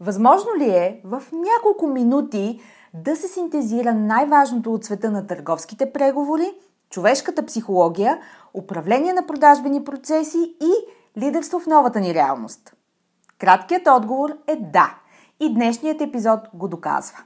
Възможно 0.00 0.50
ли 0.58 0.70
е 0.70 1.00
в 1.04 1.22
няколко 1.32 1.86
минути 1.86 2.60
да 2.94 3.16
се 3.16 3.28
синтезира 3.28 3.94
най-важното 3.94 4.72
от 4.72 4.84
света 4.84 5.10
на 5.10 5.26
търговските 5.26 5.92
преговори, 5.92 6.54
човешката 6.90 7.46
психология, 7.46 8.18
управление 8.54 9.12
на 9.12 9.26
продажбени 9.26 9.84
процеси 9.84 10.56
и 10.60 10.72
лидерство 11.20 11.60
в 11.60 11.66
новата 11.66 12.00
ни 12.00 12.14
реалност? 12.14 12.74
Краткият 13.38 13.88
отговор 13.88 14.30
е 14.46 14.56
да. 14.56 14.94
И 15.40 15.54
днешният 15.54 16.00
епизод 16.00 16.40
го 16.54 16.68
доказва. 16.68 17.18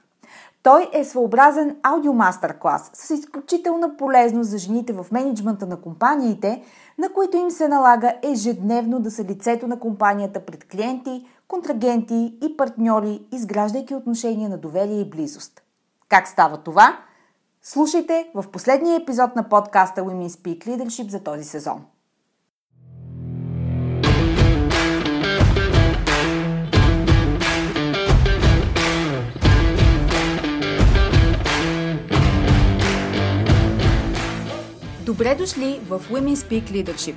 Той 0.63 0.91
е 0.93 1.05
своеобразен 1.05 1.77
аудиомастер-клас 1.83 2.91
с 2.95 3.11
изключителна 3.11 3.97
полезност 3.97 4.51
за 4.51 4.59
жените 4.59 4.93
в 4.93 5.07
менеджмента 5.13 5.67
на 5.67 5.81
компаниите, 5.81 6.63
на 6.99 7.09
които 7.09 7.37
им 7.37 7.51
се 7.51 7.69
налага 7.69 8.15
ежедневно 8.23 9.01
да 9.01 9.11
са 9.11 9.25
лицето 9.25 9.67
на 9.67 9.79
компанията 9.79 10.45
пред 10.45 10.65
клиенти, 10.65 11.27
контрагенти 11.53 12.35
и 12.43 12.57
партньори, 12.57 13.21
изграждайки 13.33 13.95
отношения 13.95 14.49
на 14.49 14.59
доверие 14.59 15.01
и 15.01 15.11
близост. 15.11 15.63
Как 16.09 16.29
става 16.29 16.57
това? 16.57 16.99
Слушайте 17.63 18.31
в 18.35 18.45
последния 18.53 18.97
епизод 18.97 19.37
на 19.37 19.49
подкаста 19.49 20.01
Women 20.01 20.29
Speak 20.29 20.67
Leadership 20.67 21.09
за 21.09 21.21
този 21.21 21.45
сезон. 21.45 21.85
Добре 35.07 35.35
дошли 35.35 35.81
в 35.89 36.01
Women 36.11 36.35
Speak 36.35 36.71
Leadership, 36.71 37.17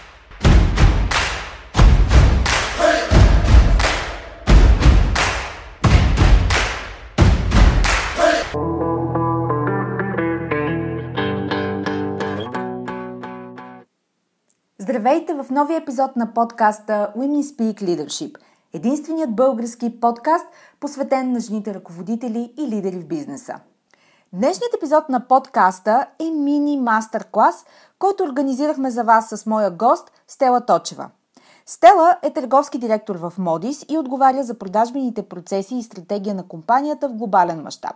Здравейте 14.91 15.33
в 15.33 15.45
новия 15.51 15.77
епизод 15.77 16.15
на 16.15 16.33
подкаста 16.33 17.13
Women 17.17 17.41
Speak 17.41 17.83
Leadership, 17.83 18.37
единственият 18.73 19.35
български 19.35 19.99
подкаст, 19.99 20.45
посветен 20.79 21.31
на 21.31 21.39
жените 21.39 21.73
ръководители 21.73 22.53
и 22.57 22.67
лидери 22.67 22.99
в 22.99 23.07
бизнеса. 23.07 23.55
Днешният 24.33 24.73
епизод 24.77 25.09
на 25.09 25.27
подкаста 25.27 26.07
е 26.19 26.31
мини 26.31 26.77
мастер-клас, 26.77 27.65
който 27.99 28.23
организирахме 28.23 28.91
за 28.91 29.03
вас 29.03 29.29
с 29.29 29.45
моя 29.45 29.71
гост 29.71 30.11
Стела 30.27 30.65
Точева. 30.65 31.09
Стела 31.65 32.17
е 32.23 32.33
търговски 32.33 32.77
директор 32.77 33.15
в 33.15 33.33
Модис 33.37 33.85
и 33.89 33.97
отговаря 33.97 34.43
за 34.43 34.59
продажбените 34.59 35.23
процеси 35.23 35.75
и 35.75 35.83
стратегия 35.83 36.35
на 36.35 36.47
компанията 36.47 37.09
в 37.09 37.13
глобален 37.13 37.61
мащаб. 37.61 37.95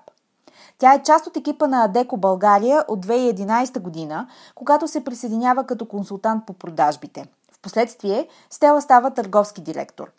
Тя 0.77 0.93
е 0.93 1.03
част 1.03 1.27
от 1.27 1.37
екипа 1.37 1.67
на 1.67 1.83
Адеко 1.83 2.17
България 2.17 2.85
от 2.87 3.05
2011 3.05 3.79
година, 3.79 4.27
когато 4.55 4.87
се 4.87 5.03
присъединява 5.03 5.63
като 5.63 5.85
консултант 5.85 6.45
по 6.45 6.53
продажбите. 6.53 7.27
Впоследствие 7.53 8.27
Стела 8.49 8.81
става 8.81 9.11
търговски 9.11 9.61
директор. 9.61 10.11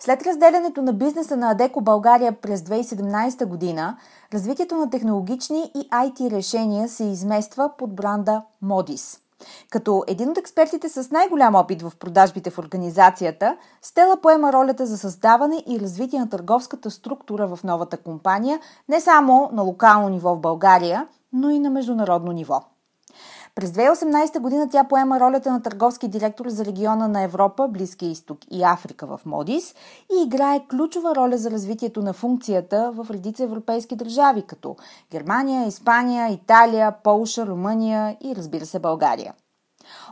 След 0.00 0.22
разделянето 0.22 0.82
на 0.82 0.92
бизнеса 0.92 1.36
на 1.36 1.50
Адеко 1.50 1.80
България 1.80 2.32
през 2.32 2.60
2017 2.60 3.46
година, 3.46 3.96
развитието 4.32 4.76
на 4.76 4.90
технологични 4.90 5.72
и 5.74 5.88
IT 5.90 6.30
решения 6.30 6.88
се 6.88 7.04
измества 7.04 7.70
под 7.78 7.94
бранда 7.94 8.42
Modis– 8.64 9.20
като 9.70 10.04
един 10.06 10.30
от 10.30 10.38
експертите 10.38 10.88
с 10.88 11.10
най-голям 11.10 11.54
опит 11.54 11.82
в 11.82 11.92
продажбите 11.98 12.50
в 12.50 12.58
организацията, 12.58 13.56
Стела 13.82 14.16
поема 14.20 14.52
ролята 14.52 14.86
за 14.86 14.98
създаване 14.98 15.64
и 15.66 15.80
развитие 15.80 16.20
на 16.20 16.28
търговската 16.28 16.90
структура 16.90 17.46
в 17.46 17.64
новата 17.64 17.96
компания, 17.96 18.60
не 18.88 19.00
само 19.00 19.50
на 19.52 19.62
локално 19.62 20.08
ниво 20.08 20.34
в 20.34 20.40
България, 20.40 21.06
но 21.32 21.50
и 21.50 21.58
на 21.58 21.70
международно 21.70 22.32
ниво. 22.32 22.62
През 23.58 23.70
2018 23.70 24.38
година 24.40 24.68
тя 24.70 24.84
поема 24.84 25.20
ролята 25.20 25.52
на 25.52 25.62
търговски 25.62 26.08
директор 26.08 26.48
за 26.48 26.64
региона 26.64 27.08
на 27.08 27.22
Европа, 27.22 27.68
Близкия 27.68 28.10
изток 28.10 28.38
и 28.50 28.64
Африка 28.64 29.06
в 29.06 29.20
Модис 29.26 29.74
и 30.12 30.22
играе 30.26 30.66
ключова 30.70 31.14
роля 31.14 31.38
за 31.38 31.50
развитието 31.50 32.02
на 32.02 32.12
функцията 32.12 32.92
в 32.94 33.06
редица 33.10 33.44
европейски 33.44 33.96
държави, 33.96 34.42
като 34.42 34.76
Германия, 35.10 35.66
Испания, 35.66 36.28
Италия, 36.28 36.94
Полша, 37.04 37.46
Румъния 37.46 38.16
и 38.20 38.36
разбира 38.36 38.66
се 38.66 38.78
България. 38.78 39.34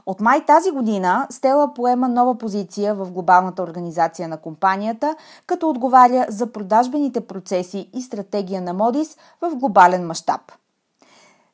От 0.07 0.21
май 0.21 0.45
тази 0.45 0.71
година 0.71 1.27
Стела 1.31 1.75
поема 1.75 2.09
нова 2.09 2.39
позиция 2.39 2.95
в 2.95 3.11
глобалната 3.11 3.63
организация 3.63 4.29
на 4.29 4.37
компанията, 4.37 5.17
като 5.47 5.71
отговаря 5.71 6.27
за 6.29 6.53
продажбените 6.53 7.21
процеси 7.21 7.91
и 7.95 8.03
стратегия 8.03 8.63
на 8.63 8.73
Модис 8.73 9.17
в 9.41 9.57
глобален 9.57 10.07
мащаб– 10.07 10.41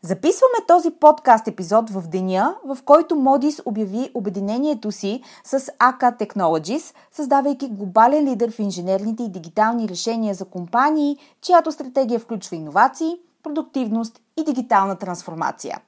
Записваме 0.05 0.67
този 0.69 0.91
подкаст 0.91 1.49
епизод 1.49 1.91
в 1.91 2.03
деня, 2.09 2.57
в 2.65 2.79
който 2.85 3.17
Модис 3.17 3.63
обяви 3.65 4.11
обединението 4.15 4.93
си 4.93 5.23
с 5.45 5.61
AK 5.61 6.19
Technologies, 6.19 6.95
създавайки 7.13 7.69
глобален 7.69 8.25
лидер 8.25 8.51
в 8.51 8.59
инженерните 8.59 9.23
и 9.23 9.29
дигитални 9.29 9.89
решения 9.89 10.35
за 10.35 10.45
компании, 10.45 11.19
чиято 11.41 11.73
стратегия 11.73 12.21
включва 12.21 12.57
иновации, 12.57 13.17
продуктивност 13.43 14.21
и 14.37 14.45
дигитална 14.45 14.97
трансформация. 14.97 15.81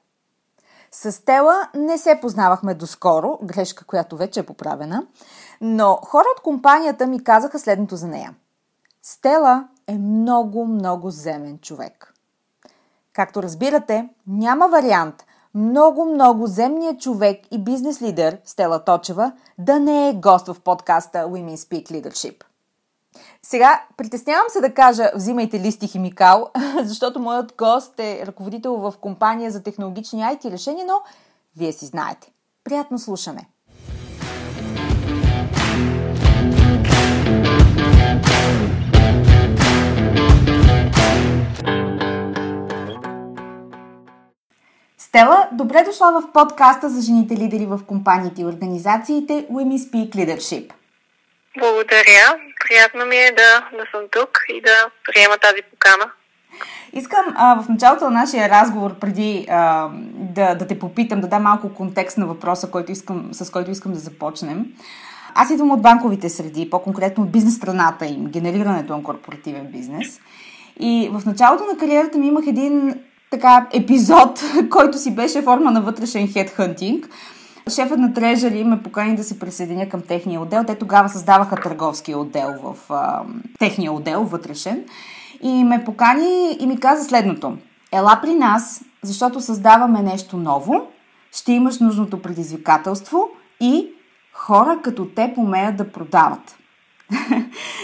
С 0.91 1.25
Тела 1.25 1.69
не 1.73 1.97
се 1.97 2.19
познавахме 2.21 2.73
доскоро, 2.73 3.39
грешка, 3.43 3.85
която 3.85 4.17
вече 4.17 4.39
е 4.39 4.45
поправена, 4.45 5.07
но 5.61 5.99
хора 6.03 6.25
от 6.37 6.43
компанията 6.43 7.07
ми 7.07 7.23
казаха 7.23 7.59
следното 7.59 7.95
за 7.95 8.07
нея. 8.07 8.35
Стела 9.03 9.67
е 9.87 9.97
много, 9.97 10.65
много 10.65 11.09
земен 11.09 11.59
човек– 11.59 12.11
Както 13.15 13.43
разбирате, 13.43 14.09
няма 14.27 14.67
вариант 14.67 15.25
много-много 15.53 16.47
земният 16.47 17.01
човек 17.01 17.45
и 17.51 17.63
бизнес 17.63 18.01
лидер 18.01 18.37
Стела 18.45 18.83
Точева 18.83 19.31
да 19.57 19.79
не 19.79 20.09
е 20.09 20.13
гост 20.13 20.47
в 20.47 20.59
подкаста 20.59 21.17
Women 21.17 21.55
Speak 21.55 21.91
Leadership. 21.91 22.43
Сега, 23.43 23.83
притеснявам 23.97 24.45
се 24.49 24.61
да 24.61 24.73
кажа 24.73 25.11
взимайте 25.15 25.59
листи 25.59 25.87
химикал, 25.87 26.49
защото 26.83 27.19
моят 27.19 27.53
гост 27.57 27.99
е 27.99 28.25
ръководител 28.25 28.75
в 28.75 28.93
компания 29.01 29.51
за 29.51 29.63
технологични 29.63 30.21
IT 30.21 30.51
решения, 30.51 30.85
но 30.85 31.01
вие 31.57 31.71
си 31.71 31.85
знаете. 31.85 32.31
Приятно 32.63 32.99
слушане! 32.99 33.47
Стела, 45.15 45.47
добре 45.51 45.83
дошла 45.83 46.21
в 46.21 46.31
подкаста 46.33 46.89
за 46.89 47.01
жените 47.01 47.35
лидери 47.37 47.65
в 47.65 47.79
компаниите 47.87 48.41
и 48.41 48.45
организациите 48.45 49.33
Women 49.51 49.77
Speak 49.77 50.09
Leadership. 50.09 50.73
Благодаря. 51.59 52.35
Приятно 52.67 53.05
ми 53.05 53.15
е 53.15 53.31
да, 53.31 53.77
да 53.77 53.83
съм 53.91 54.01
тук 54.11 54.39
и 54.49 54.61
да 54.61 54.89
приема 55.05 55.37
тази 55.37 55.61
покана. 55.71 56.11
Искам 56.93 57.25
а, 57.35 57.61
в 57.61 57.69
началото 57.69 58.05
на 58.05 58.11
нашия 58.11 58.49
разговор, 58.49 58.99
преди 58.99 59.45
а, 59.49 59.89
да, 60.13 60.55
да 60.55 60.67
те 60.67 60.79
попитам, 60.79 61.21
да 61.21 61.27
дам 61.27 61.43
малко 61.43 61.73
контекст 61.73 62.17
на 62.17 62.25
въпроса, 62.25 62.71
който 62.71 62.91
искам, 62.91 63.29
с 63.31 63.51
който 63.51 63.71
искам 63.71 63.93
да 63.93 63.99
започнем. 63.99 64.65
Аз 65.35 65.49
идвам 65.49 65.71
от 65.71 65.81
банковите 65.81 66.29
среди, 66.29 66.69
по-конкретно 66.69 67.23
от 67.23 67.31
бизнес 67.31 67.55
страната 67.55 68.05
им, 68.05 68.25
генерирането 68.25 68.97
на 68.97 69.03
корпоративен 69.03 69.67
бизнес. 69.71 70.19
И 70.79 71.09
в 71.13 71.25
началото 71.25 71.63
на 71.65 71.77
кариерата 71.77 72.17
ми 72.17 72.27
имах 72.27 72.47
един 72.47 73.03
така 73.35 73.67
епизод, 73.73 74.43
който 74.69 74.97
си 74.97 75.15
беше 75.15 75.41
форма 75.41 75.71
на 75.71 75.81
вътрешен 75.81 76.27
хедхънтинг. 76.27 77.09
Шефът 77.69 77.99
на 77.99 78.13
Трежали 78.13 78.63
ме 78.63 78.83
покани 78.83 79.15
да 79.15 79.23
се 79.23 79.39
присъединя 79.39 79.89
към 79.89 80.01
техния 80.01 80.41
отдел. 80.41 80.63
Те 80.63 80.75
тогава 80.75 81.09
създаваха 81.09 81.55
търговски 81.55 82.15
отдел 82.15 82.49
в 82.63 82.93
а, 82.93 83.21
техния 83.59 83.93
отдел, 83.93 84.23
вътрешен. 84.23 84.83
И 85.41 85.63
ме 85.63 85.83
покани 85.83 86.57
и 86.59 86.67
ми 86.67 86.79
каза 86.79 87.03
следното. 87.03 87.57
Ела 87.91 88.19
при 88.21 88.35
нас, 88.35 88.83
защото 89.03 89.41
създаваме 89.41 90.01
нещо 90.01 90.37
ново, 90.37 90.87
ще 91.31 91.51
имаш 91.51 91.79
нужното 91.79 92.21
предизвикателство 92.21 93.29
и 93.61 93.87
хора 94.33 94.79
като 94.83 95.05
те 95.05 95.33
умеят 95.37 95.77
да 95.77 95.91
продават. 95.91 96.57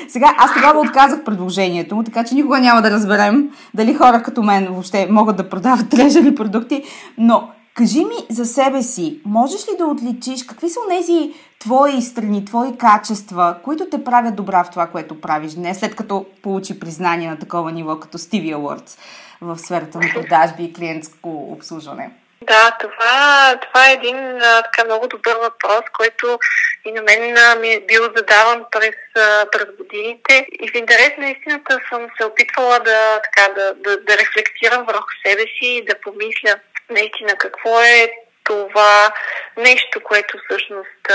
Сега, 0.08 0.36
аз 0.38 0.54
тогава 0.54 0.80
отказах 0.80 1.24
предложението 1.24 1.96
му, 1.96 2.04
така 2.04 2.24
че 2.24 2.36
никога 2.36 2.60
няма 2.60 2.82
да 2.82 2.92
разберем 2.92 3.50
дали 3.74 3.94
хора 3.94 4.24
като 4.24 4.44
мен 4.44 4.68
въобще 4.68 5.08
могат 5.12 5.38
да 5.38 5.50
продават 5.50 5.90
трежали 5.90 6.36
продукти, 6.36 6.84
но 7.18 7.50
кажи 7.74 8.00
ми 8.00 8.16
за 8.30 8.46
себе 8.46 8.84
си, 8.84 9.20
можеш 9.26 9.62
ли 9.62 9.78
да 9.78 9.86
отличиш 9.86 10.44
какви 10.44 10.70
са 10.70 10.80
тези 10.90 11.34
твои 11.60 12.02
страни, 12.02 12.46
твои 12.46 12.78
качества, 12.78 13.56
които 13.64 13.86
те 13.92 14.04
правят 14.04 14.36
добра 14.36 14.64
в 14.64 14.70
това, 14.70 14.88
което 14.88 15.22
правиш 15.22 15.54
днес, 15.54 15.80
след 15.80 15.96
като 15.96 16.26
получи 16.44 16.80
признание 16.80 17.30
на 17.30 17.40
такова 17.40 17.72
ниво 17.72 18.00
като 18.00 18.18
Stevie 18.18 18.56
Awards 18.56 18.98
в 19.42 19.58
сферата 19.58 20.00
на 20.00 20.08
продажби 20.14 20.64
и 20.64 20.74
клиентско 20.74 21.30
обслужване? 21.52 22.12
Да, 22.42 22.78
това, 22.80 23.56
това 23.62 23.90
е 23.90 23.94
един 23.94 24.42
а, 24.42 24.62
така 24.62 24.86
много 24.86 25.08
добър 25.08 25.36
въпрос, 25.36 25.82
който 25.94 26.40
и 26.86 26.92
на 26.92 27.02
мен 27.02 27.38
а, 27.38 27.56
ми 27.56 27.74
е 27.74 27.80
бил 27.80 28.04
задаван 28.16 28.66
през, 28.72 28.96
а, 29.16 29.46
през 29.52 29.66
годините. 29.78 30.48
И 30.52 30.70
в 30.72 30.76
интерес 30.76 31.12
на 31.18 31.30
истината 31.30 31.80
съм 31.90 32.08
се 32.18 32.26
опитвала 32.26 32.80
да, 32.80 33.22
така, 33.22 33.54
да, 33.54 33.74
да, 33.74 33.98
да 33.98 34.18
рефлектирам 34.18 34.86
върху 34.86 35.10
себе 35.26 35.42
си 35.42 35.66
и 35.66 35.86
да 35.86 35.96
помисля 36.02 36.56
наистина 36.90 37.36
какво 37.38 37.82
е 37.82 38.12
това 38.44 39.14
нещо, 39.58 40.02
което 40.04 40.38
всъщност 40.38 41.06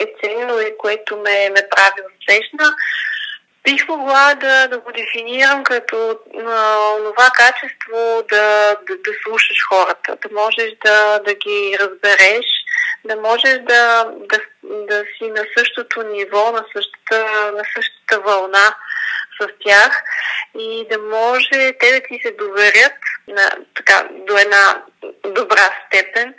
е 0.00 0.06
ценно 0.20 0.60
и 0.60 0.78
което 0.78 1.16
ме, 1.16 1.50
ме 1.50 1.68
прави 1.70 2.00
успешна. 2.10 2.74
Бих 3.66 3.88
могла 3.88 4.34
да, 4.34 4.68
да 4.68 4.78
го 4.78 4.92
дефинирам 4.92 5.64
като 5.64 6.18
а, 6.46 6.76
това 6.96 7.30
качество 7.34 8.24
да, 8.28 8.76
да, 8.86 8.96
да 8.96 9.10
слушаш 9.24 9.58
хората, 9.68 10.16
да 10.22 10.34
можеш 10.34 10.72
да, 10.84 11.18
да 11.18 11.34
ги 11.34 11.76
разбереш, 11.80 12.46
да 13.04 13.16
можеш 13.16 13.58
да, 13.68 14.06
да, 14.16 14.38
да 14.62 15.04
си 15.18 15.30
на 15.30 15.44
същото 15.58 16.02
ниво, 16.02 16.52
на 16.52 16.64
същата, 16.76 17.52
на 17.52 17.62
същата 17.74 18.20
вълна 18.20 18.74
с 19.40 19.48
тях 19.64 20.02
и 20.58 20.86
да 20.90 20.98
може 20.98 21.72
те 21.80 21.92
да 21.92 22.00
ти 22.08 22.20
се 22.22 22.30
доверят 22.30 22.98
на, 23.28 23.50
така, 23.74 24.08
до 24.26 24.36
една 24.38 24.82
добра 25.24 25.70
степен, 25.86 26.34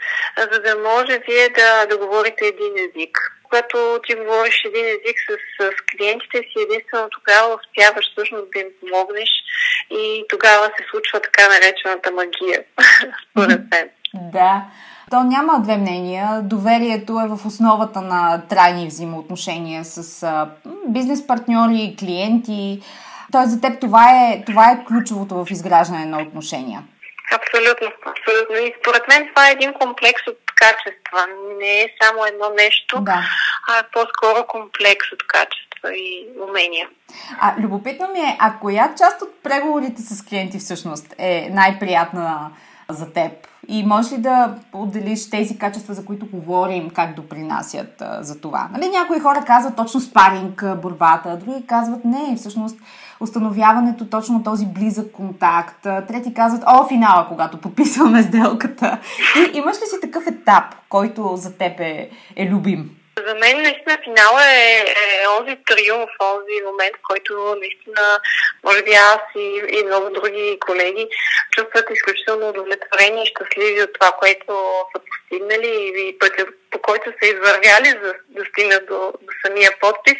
за 0.51 0.59
да 0.61 0.75
може 0.89 1.19
вие 1.27 1.49
да, 1.49 1.85
да 1.85 1.97
говорите 1.97 2.45
един 2.45 2.73
език. 2.77 3.17
Когато 3.43 3.99
ти 4.07 4.15
говориш 4.15 4.63
един 4.65 4.85
език 4.85 5.17
с, 5.27 5.31
с 5.63 5.69
клиентите 5.91 6.37
си, 6.37 6.65
единствено 6.69 7.09
тогава 7.09 7.55
успяваш 7.55 8.11
всъщност 8.11 8.51
да 8.53 8.59
им 8.59 8.67
помогнеш 8.79 9.29
и 9.91 10.25
тогава 10.29 10.65
се 10.65 10.85
случва 10.91 11.19
така 11.19 11.43
наречената 11.47 12.11
магия, 12.11 12.63
според 13.31 13.61
мен. 13.71 13.89
Да. 14.13 14.63
То 15.11 15.23
няма 15.23 15.61
две 15.63 15.77
мнения. 15.77 16.41
Доверието 16.43 17.13
е 17.13 17.27
в 17.27 17.45
основата 17.45 18.01
на 18.01 18.41
трайни 18.49 18.87
взаимоотношения 18.87 19.85
с 19.85 20.25
бизнес 20.87 21.27
партньори, 21.27 21.95
клиенти. 21.99 22.81
Тоест 23.31 23.51
за 23.51 23.61
теб 23.61 23.79
това 23.81 24.11
е, 24.11 24.43
това 24.45 24.71
е 24.71 24.85
ключовото 24.87 25.45
в 25.45 25.51
изграждане 25.51 26.05
на 26.05 26.21
отношения. 26.21 26.83
Абсолютно, 27.35 27.87
абсолютно. 28.05 28.55
И 28.55 28.73
според 28.81 29.07
мен 29.07 29.27
това 29.29 29.49
е 29.49 29.51
един 29.51 29.73
комплекс 29.73 30.27
от 30.27 30.39
качества. 30.55 31.27
Не 31.59 31.81
е 31.81 31.93
само 32.01 32.25
едно 32.25 32.49
нещо, 32.57 33.01
да. 33.01 33.23
а 33.69 33.83
по-скоро 33.93 34.47
комплекс 34.47 35.11
от 35.13 35.27
качества 35.27 35.93
и 35.93 36.27
умения. 36.49 36.87
А 37.39 37.55
любопитно 37.59 38.07
ми 38.13 38.19
е, 38.19 38.37
а 38.39 38.53
коя 38.61 38.95
част 38.97 39.21
от 39.21 39.43
преговорите 39.43 40.01
с 40.01 40.25
клиенти 40.25 40.59
всъщност 40.59 41.15
е 41.17 41.49
най-приятна 41.51 42.51
за 42.89 43.13
теб? 43.13 43.31
И 43.67 43.85
можеш 43.85 44.11
ли 44.11 44.17
да 44.17 44.55
отделиш 44.73 45.29
тези 45.29 45.57
качества, 45.57 45.93
за 45.93 46.05
които 46.05 46.27
говорим, 46.33 46.89
как 46.89 47.15
допринасят 47.15 48.01
а, 48.01 48.23
за 48.23 48.41
това? 48.41 48.69
Нали, 48.73 48.89
някои 48.89 49.19
хора 49.19 49.43
казват 49.47 49.75
точно 49.75 49.99
спаринг, 49.99 50.65
борбата, 50.81 51.37
други 51.37 51.67
казват 51.67 52.05
не, 52.05 52.35
всъщност 52.35 52.77
установяването 53.19 54.05
точно 54.05 54.43
този 54.43 54.65
близък 54.65 55.11
контакт. 55.11 55.81
Трети 55.81 56.33
казват, 56.33 56.63
о, 56.67 56.87
финала, 56.87 57.27
когато 57.29 57.61
подписваме 57.61 58.23
сделката. 58.23 58.99
И 59.35 59.57
имаш 59.57 59.75
ли 59.75 59.85
си 59.85 59.95
такъв 60.01 60.27
етап, 60.27 60.63
който 60.89 61.33
за 61.35 61.57
теб 61.57 61.79
е, 61.79 62.09
е 62.35 62.49
любим? 62.49 62.89
За 63.25 63.35
мен 63.35 63.61
наистина 63.61 63.97
финала 64.03 64.43
е, 64.45 64.85
е 65.23 65.27
онзи 65.27 65.57
триумф, 65.65 66.09
онзи 66.21 66.65
момент, 66.65 66.95
в 66.95 67.07
който 67.09 67.55
наистина, 67.59 68.19
може 68.63 68.83
би 68.83 68.91
аз 68.91 69.21
и, 69.35 69.61
и 69.69 69.83
много 69.83 70.09
други 70.09 70.57
колеги 70.59 71.07
чувстват 71.51 71.85
изключително 71.91 72.49
удовлетворени 72.49 73.23
и 73.23 73.25
щастливи 73.25 73.81
от 73.81 73.93
това, 73.93 74.11
което 74.11 74.45
са 74.95 75.01
постигнали 75.09 75.93
и 75.97 76.19
пътя, 76.19 76.45
по 76.71 76.79
който 76.81 77.13
са 77.19 77.29
извървяли, 77.29 77.89
за 78.03 78.13
да 78.27 78.45
стигнат 78.45 78.85
до, 78.87 79.13
до 79.21 79.33
самия 79.45 79.71
подпис. 79.81 80.17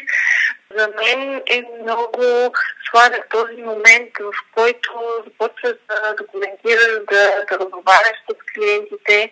За 0.76 0.88
мен 0.88 1.42
е 1.46 1.62
много 1.82 2.52
сладък 2.90 3.28
този 3.30 3.62
момент, 3.62 4.10
в 4.20 4.32
който 4.54 4.90
започваш 5.24 5.74
да 5.88 6.14
документираш, 6.14 6.92
да, 7.10 7.44
да 7.50 7.58
разговаряш 7.58 8.16
с 8.30 8.54
клиентите. 8.54 9.30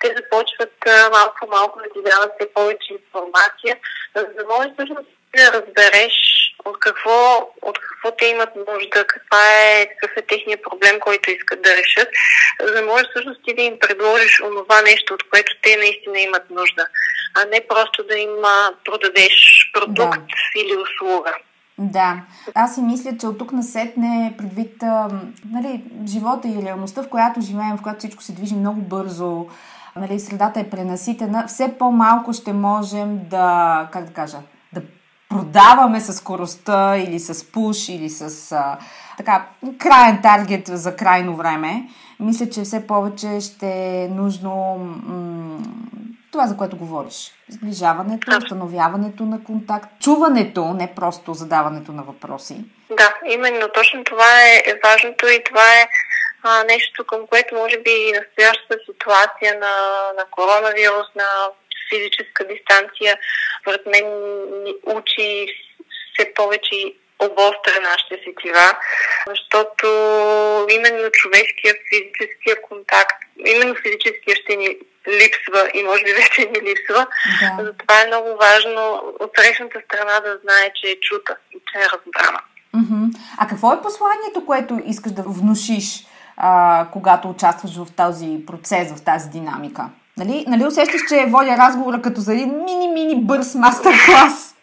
Те 0.00 0.14
започват 0.16 0.74
малко-малко 1.12 1.78
да 1.78 1.84
ти 1.84 2.10
дават 2.10 2.32
все 2.38 2.52
повече 2.52 2.92
информация, 2.92 3.78
за 4.16 4.24
да 4.24 4.44
можеш 4.44 4.72
всъщност 4.72 5.08
да 5.36 5.52
разбереш 5.52 6.47
от 6.64 6.80
какво, 6.80 7.50
от 7.62 7.78
какво 7.78 8.16
те 8.16 8.26
имат 8.26 8.56
нужда, 8.56 9.06
каква 9.06 9.42
е, 9.64 9.88
какъв 9.88 10.16
е 10.16 10.26
техния 10.26 10.58
проблем, 10.62 11.00
който 11.00 11.30
искат 11.30 11.62
да 11.62 11.76
решат, 11.76 12.08
за 12.60 12.72
да 12.72 12.82
можеш 12.82 13.06
всъщност 13.10 13.40
ти 13.44 13.54
да 13.54 13.62
им 13.62 13.78
предложиш 13.80 14.40
онова 14.40 14.80
нещо, 14.82 15.14
от 15.14 15.30
което 15.30 15.52
те 15.62 15.76
наистина 15.76 16.20
имат 16.20 16.50
нужда, 16.50 16.86
а 17.34 17.44
не 17.44 17.66
просто 17.68 18.04
да 18.04 18.18
им 18.18 18.36
продадеш 18.84 19.70
продукт 19.72 20.20
да. 20.20 20.60
или 20.60 20.76
услуга. 20.76 21.34
Да. 21.78 22.20
Аз 22.54 22.74
си 22.74 22.80
мисля, 22.80 23.10
че 23.20 23.26
от 23.26 23.38
тук 23.38 23.52
насетне 23.52 24.34
предвид 24.38 24.82
а, 24.82 25.08
нали, 25.52 25.82
живота 26.06 26.48
и 26.48 26.62
реалността, 26.62 27.02
в 27.02 27.08
която 27.08 27.40
живеем, 27.40 27.76
в 27.76 27.82
която 27.82 27.98
всичко 27.98 28.22
се 28.22 28.32
движи 28.32 28.54
много 28.54 28.80
бързо, 28.80 29.46
нали, 29.96 30.20
средата 30.20 30.60
е 30.60 30.70
пренаситена, 30.70 31.44
все 31.48 31.74
по-малко 31.78 32.32
ще 32.32 32.52
можем 32.52 33.18
да, 33.30 33.88
как 33.92 34.04
да 34.04 34.12
кажа, 34.12 34.38
продаваме 35.28 36.00
с 36.00 36.12
скоростта 36.12 36.96
или 36.96 37.18
с 37.18 37.52
пуш 37.52 37.88
или 37.88 38.08
с 38.08 38.52
а, 38.52 38.78
така, 39.16 39.46
краен 39.78 40.22
таргет 40.22 40.66
за 40.66 40.96
крайно 40.96 41.36
време. 41.36 41.82
Мисля, 42.20 42.50
че 42.50 42.62
все 42.62 42.86
повече 42.86 43.40
ще 43.40 43.68
е 43.68 44.08
нужно 44.08 44.76
м- 45.06 45.58
това, 46.32 46.46
за 46.46 46.56
което 46.56 46.76
говориш. 46.76 47.32
Сближаването, 47.48 48.36
установяването 48.38 49.22
на 49.22 49.44
контакт, 49.44 49.88
чуването, 50.00 50.64
не 50.64 50.94
просто 50.94 51.34
задаването 51.34 51.92
на 51.92 52.02
въпроси. 52.02 52.64
Да, 52.96 53.14
именно 53.26 53.68
точно 53.74 54.04
това 54.04 54.42
е, 54.42 54.70
е 54.70 54.80
важното 54.84 55.26
и 55.26 55.44
това 55.44 55.74
е 55.80 55.88
а, 56.42 56.64
нещо, 56.64 57.04
към 57.06 57.26
което 57.26 57.54
може 57.54 57.78
би 57.78 57.90
и 57.90 58.12
настоящата 58.12 58.76
ситуация 58.90 59.54
на, 59.54 59.74
на 60.16 60.24
коронавирус, 60.30 61.06
на 61.16 61.28
физическа 61.88 62.46
дистанция, 62.48 63.18
според 63.60 63.86
мен 63.86 64.04
ни 64.64 64.74
учи 64.86 65.46
все 66.12 66.34
повече 66.34 66.94
обостря 67.18 67.80
нашите 67.82 68.14
сетива, 68.24 68.68
защото 69.28 69.86
именно 70.70 71.10
човешкия 71.10 71.74
физическия 71.90 72.62
контакт, 72.62 73.16
именно 73.46 73.74
физическия 73.74 74.36
ще 74.36 74.56
ни 74.56 74.68
липсва 75.08 75.70
и 75.74 75.82
може 75.82 76.04
би 76.04 76.12
вече 76.12 76.40
ни 76.40 76.60
липсва. 76.70 77.06
Да. 77.40 77.64
Затова 77.64 78.02
е 78.02 78.06
много 78.06 78.28
важно 78.36 79.02
от 79.20 79.30
срещната 79.38 79.80
страна 79.84 80.20
да 80.20 80.38
знае, 80.42 80.72
че 80.74 80.90
е 80.90 81.00
чута 81.00 81.36
и 81.52 81.58
че 81.72 81.78
е 81.78 81.88
разбрана. 81.92 82.40
А 83.38 83.46
какво 83.48 83.72
е 83.72 83.82
посланието, 83.82 84.46
което 84.46 84.80
искаш 84.86 85.12
да 85.12 85.22
внушиш, 85.22 86.04
а, 86.36 86.86
когато 86.92 87.28
участваш 87.28 87.76
в 87.76 87.86
този 87.96 88.46
процес, 88.46 88.92
в 88.92 89.04
тази 89.04 89.30
динамика? 89.30 89.84
Нали, 90.18 90.44
нали 90.48 90.66
усещаш, 90.66 91.00
че 91.08 91.26
водя 91.28 91.56
разговора 91.56 92.02
като 92.02 92.20
за 92.20 92.32
един 92.32 92.64
мини-мини 92.64 93.16
бърз 93.24 93.54
мастер-клас 93.54 94.54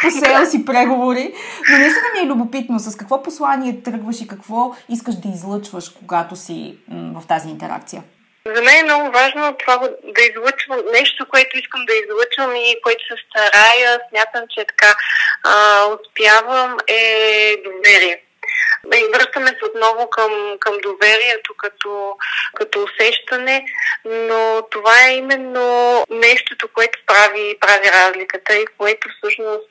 по 0.00 0.10
селс 0.10 0.54
и 0.54 0.64
преговори, 0.64 1.34
но 1.70 1.78
наистина 1.78 2.06
ми 2.14 2.20
е 2.20 2.26
любопитно 2.26 2.78
с 2.78 2.96
какво 2.96 3.22
послание 3.22 3.82
тръгваш 3.82 4.20
и 4.20 4.28
какво 4.28 4.74
искаш 4.88 5.14
да 5.14 5.28
излъчваш, 5.28 5.88
когато 5.88 6.36
си 6.36 6.78
м- 6.88 7.20
в 7.20 7.26
тази 7.26 7.48
интеракция. 7.48 8.02
За 8.46 8.62
мен 8.62 8.76
е 8.80 8.82
много 8.82 9.10
важно 9.12 9.56
това 9.58 9.78
да 10.16 10.22
излъчвам 10.30 10.80
нещо, 10.92 11.26
което 11.30 11.58
искам 11.58 11.80
да 11.86 11.92
излъчвам 11.94 12.56
и 12.56 12.76
което 12.82 13.04
се 13.04 13.14
старая, 13.30 14.00
смятам, 14.08 14.42
че 14.50 14.64
така 14.66 14.94
а, 15.44 15.84
успявам, 15.94 16.76
е 16.88 17.56
доверие. 17.64 18.23
И 18.94 19.08
връщаме 19.14 19.46
се 19.46 19.64
отново 19.64 20.10
към, 20.10 20.56
към 20.60 20.78
доверието 20.82 21.54
като, 21.56 22.16
като 22.54 22.82
усещане, 22.82 23.64
но 24.04 24.62
това 24.70 25.04
е 25.06 25.16
именно 25.16 26.04
нещото, 26.10 26.68
което 26.74 26.98
прави, 27.06 27.56
прави 27.60 27.90
разликата 27.92 28.56
и 28.56 28.66
което 28.78 29.08
всъщност 29.18 29.70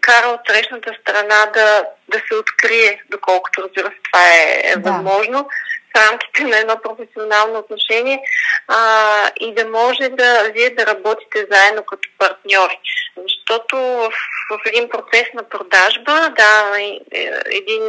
кара 0.00 0.26
от 0.28 0.40
срещната 0.48 0.94
страна 1.00 1.46
да, 1.54 1.84
да 2.08 2.18
се 2.28 2.34
открие, 2.34 3.02
доколкото 3.10 3.62
разбира 3.62 3.86
се 3.86 4.00
това 4.12 4.28
е, 4.28 4.62
е 4.64 4.76
да. 4.76 4.90
възможно 4.90 5.48
в 5.94 6.10
рамките 6.10 6.44
на 6.44 6.58
едно 6.58 6.76
професионално 6.82 7.58
отношение 7.58 8.20
а, 8.68 9.30
и 9.40 9.54
да 9.54 9.64
може 9.64 10.08
да 10.08 10.50
вие 10.54 10.70
да 10.70 10.86
работите 10.86 11.46
заедно 11.50 11.82
като 11.84 12.08
партньори. 12.18 12.78
Защото 13.16 13.76
в, 13.76 14.12
в 14.50 14.60
един 14.66 14.88
процес 14.88 15.26
на 15.34 15.48
продажба, 15.48 16.30
да, 16.36 16.80
е, 16.80 17.00
един, 17.50 17.82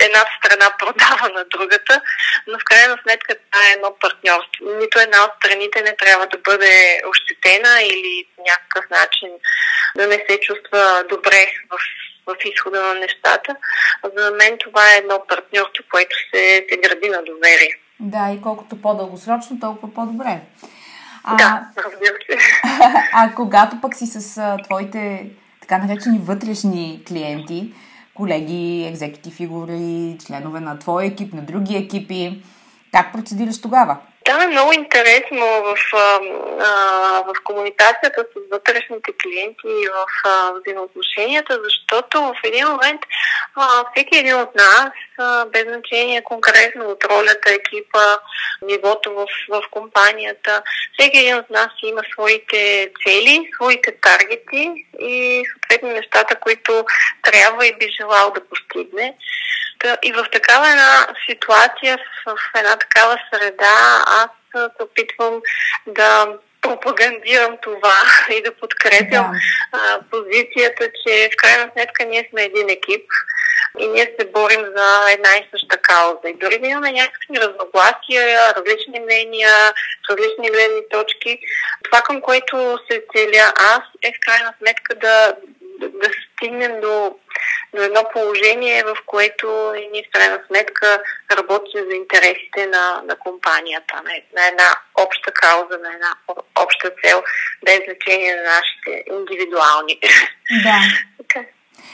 една 0.00 0.24
страна 0.38 0.70
продава 0.78 1.28
на 1.34 1.44
другата, 1.44 2.00
но 2.46 2.58
в 2.58 2.64
крайна 2.64 2.98
сметка 3.02 3.34
това 3.34 3.66
е 3.66 3.72
едно 3.72 3.96
партньорство. 4.00 4.64
Нито 4.80 4.98
една 4.98 5.24
от 5.24 5.30
страните 5.38 5.82
не 5.82 5.96
трябва 5.96 6.26
да 6.26 6.38
бъде 6.38 7.02
ощетена 7.10 7.82
или 7.82 8.26
по 8.36 8.42
някакъв 8.42 8.90
начин 8.90 9.30
да 9.96 10.06
не 10.06 10.24
се 10.28 10.40
чувства 10.40 11.04
добре 11.08 11.52
в 11.70 11.78
в 12.26 12.36
изхода 12.44 12.82
на 12.82 12.94
нещата. 12.94 13.56
За 14.16 14.30
мен 14.30 14.58
това 14.60 14.82
е 14.92 14.98
едно 14.98 15.22
партньорство, 15.28 15.84
което 15.90 16.16
се, 16.34 16.66
се 16.70 16.76
гради 16.76 17.08
на 17.08 17.22
доверие. 17.22 17.78
Да, 18.00 18.32
и 18.32 18.42
колкото 18.42 18.82
по-дългосрочно, 18.82 19.60
толкова 19.60 19.94
по-добре. 19.94 20.40
А, 21.24 21.36
да, 21.36 21.68
разбира 21.76 22.14
се. 22.26 22.38
А 23.12 23.34
когато 23.34 23.80
пък 23.80 23.94
си 23.94 24.06
с 24.06 24.38
а, 24.38 24.56
твоите 24.64 25.30
така 25.60 25.78
наречени 25.78 26.18
вътрешни 26.18 27.02
клиенти, 27.08 27.74
колеги, 28.14 28.86
екзекутив 28.86 29.34
фигури, 29.34 30.16
членове 30.26 30.60
на 30.60 30.78
твоя 30.78 31.06
екип, 31.06 31.34
на 31.34 31.42
други 31.42 31.76
екипи, 31.76 32.42
как 32.92 33.12
процедираш 33.12 33.60
тогава? 33.60 33.96
Да, 34.26 34.46
много 34.48 34.72
интересно 34.72 35.46
в, 35.62 35.76
в 37.26 37.34
комуникацията 37.44 38.24
с 38.32 38.50
вътрешните 38.50 39.12
клиенти 39.22 39.66
и 39.66 39.88
в 39.88 40.06
взаимоотношенията, 40.60 41.58
защото 41.64 42.22
в 42.22 42.34
един 42.44 42.68
момент 42.68 43.00
всеки 43.92 44.18
един 44.18 44.36
от 44.40 44.54
нас, 44.54 44.90
без 45.52 45.62
значение 45.62 46.22
конкретно 46.22 46.84
от 46.84 47.04
ролята, 47.04 47.52
екипа, 47.52 48.04
нивото 48.62 49.14
в, 49.14 49.26
в 49.48 49.62
компанията, 49.70 50.62
всеки 50.98 51.18
един 51.18 51.36
от 51.36 51.50
нас 51.50 51.68
има 51.82 52.02
своите 52.12 52.90
цели, 53.06 53.50
своите 53.54 53.94
таргети 54.00 54.86
и 55.00 55.44
съответно 55.52 55.88
нещата, 55.88 56.36
които 56.36 56.84
трябва 57.22 57.66
и 57.66 57.76
би 57.78 57.88
желал 58.00 58.30
да 58.30 58.48
постигне. 58.48 59.14
И 60.02 60.12
в 60.12 60.26
такава 60.32 60.70
една 60.70 61.06
ситуация, 61.30 61.98
в 62.26 62.36
една 62.58 62.76
такава 62.76 63.18
среда, 63.32 64.04
аз 64.06 64.28
се 64.54 64.82
опитвам 64.82 65.40
да 65.86 66.26
пропагандирам 66.62 67.56
това 67.62 67.96
и 68.30 68.42
да 68.42 68.54
подкрепям 68.54 69.32
да. 69.32 69.38
А, 69.72 70.00
позицията, 70.10 70.90
че 71.02 71.30
в 71.32 71.36
крайна 71.36 71.70
сметка 71.72 72.04
ние 72.04 72.28
сме 72.30 72.42
един 72.42 72.68
екип 72.68 73.04
и 73.78 73.86
ние 73.86 74.14
се 74.20 74.26
борим 74.26 74.60
за 74.76 75.12
една 75.12 75.28
и 75.36 75.48
съща 75.50 75.76
кауза. 75.76 76.28
И 76.28 76.34
дори 76.34 76.58
да 76.58 76.66
имаме 76.66 76.92
някакви 76.92 77.40
разногласия, 77.40 78.54
различни 78.56 79.00
мнения, 79.00 79.52
различни 80.10 80.50
гледни 80.50 80.82
точки, 80.90 81.38
това 81.84 82.02
към 82.02 82.20
което 82.20 82.78
се 82.90 83.02
целя 83.16 83.52
аз 83.56 83.82
е 84.02 84.12
в 84.12 84.20
крайна 84.26 84.54
сметка 84.58 84.94
да, 84.94 85.34
да, 85.80 85.88
да 85.88 86.08
стигнем 86.34 86.80
до 86.80 87.14
до 87.74 87.82
едно 87.82 88.02
положение, 88.12 88.84
в 88.84 88.96
което 89.06 89.72
ние 89.92 90.02
в 90.02 90.12
крайна 90.12 90.38
сметка 90.46 91.02
работим 91.36 91.80
за 91.90 91.94
интересите 91.94 92.66
на, 92.66 93.02
на 93.08 93.16
компанията, 93.16 93.94
на, 93.96 94.10
на 94.36 94.48
една 94.48 94.68
обща 95.04 95.32
кауза, 95.32 95.78
на 95.82 95.88
една 95.94 96.12
обща 96.64 96.90
цел, 97.04 97.22
без 97.64 97.80
значение 97.84 98.36
на 98.36 98.42
нашите 98.42 99.04
индивидуални. 99.16 99.98
Да. 100.64 100.78
Okay. 101.22 101.46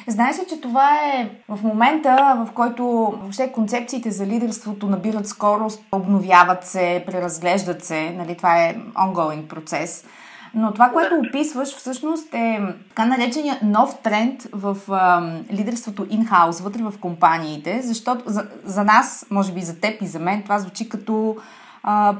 Знаеш 0.06 0.38
ли, 0.38 0.42
че 0.48 0.60
това 0.60 0.96
е 0.96 1.26
в 1.48 1.62
момента, 1.62 2.34
в 2.48 2.52
който 2.54 2.84
въобще 3.22 3.52
концепциите 3.52 4.10
за 4.10 4.26
лидерството 4.26 4.86
набират 4.86 5.28
скорост, 5.28 5.82
обновяват 5.92 6.66
се, 6.66 7.02
преразглеждат 7.06 7.84
се, 7.84 8.10
нали, 8.10 8.36
това 8.36 8.64
е 8.64 8.74
ongoing 8.74 9.48
процес. 9.48 10.04
Но 10.54 10.72
това, 10.72 10.88
което 10.88 11.14
описваш, 11.14 11.76
всъщност 11.76 12.34
е 12.34 12.60
така 12.88 13.04
наречения 13.04 13.58
нов 13.62 13.98
тренд 14.02 14.42
в 14.52 14.76
а, 14.88 15.32
лидерството 15.52 16.06
in-house, 16.06 16.62
вътре 16.62 16.82
в 16.82 16.94
компаниите, 17.00 17.82
защото 17.82 18.22
за, 18.26 18.46
за 18.64 18.84
нас, 18.84 19.26
може 19.30 19.52
би 19.52 19.60
за 19.60 19.80
теб 19.80 20.02
и 20.02 20.06
за 20.06 20.18
мен, 20.18 20.42
това 20.42 20.58
звучи 20.58 20.88
като 20.88 21.36
а, 21.82 22.14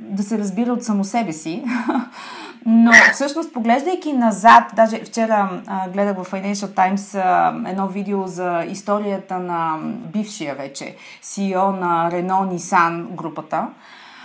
да 0.00 0.22
се 0.22 0.38
разбира 0.38 0.72
от 0.72 0.84
само 0.84 1.04
себе 1.04 1.32
си. 1.32 1.64
Но 2.66 2.92
всъщност, 3.12 3.52
поглеждайки 3.52 4.12
назад, 4.12 4.64
даже 4.76 5.04
вчера 5.04 5.62
а, 5.66 5.88
гледах 5.88 6.16
в 6.16 6.30
Financial 6.30 6.66
Times 6.66 7.18
а, 7.24 7.70
едно 7.70 7.88
видео 7.88 8.26
за 8.26 8.64
историята 8.68 9.38
на 9.38 9.78
бившия 10.12 10.54
вече 10.54 10.96
CEO 11.22 11.78
на 11.78 12.10
Renault 12.12 12.56
Nissan 12.56 13.02
групата, 13.02 13.66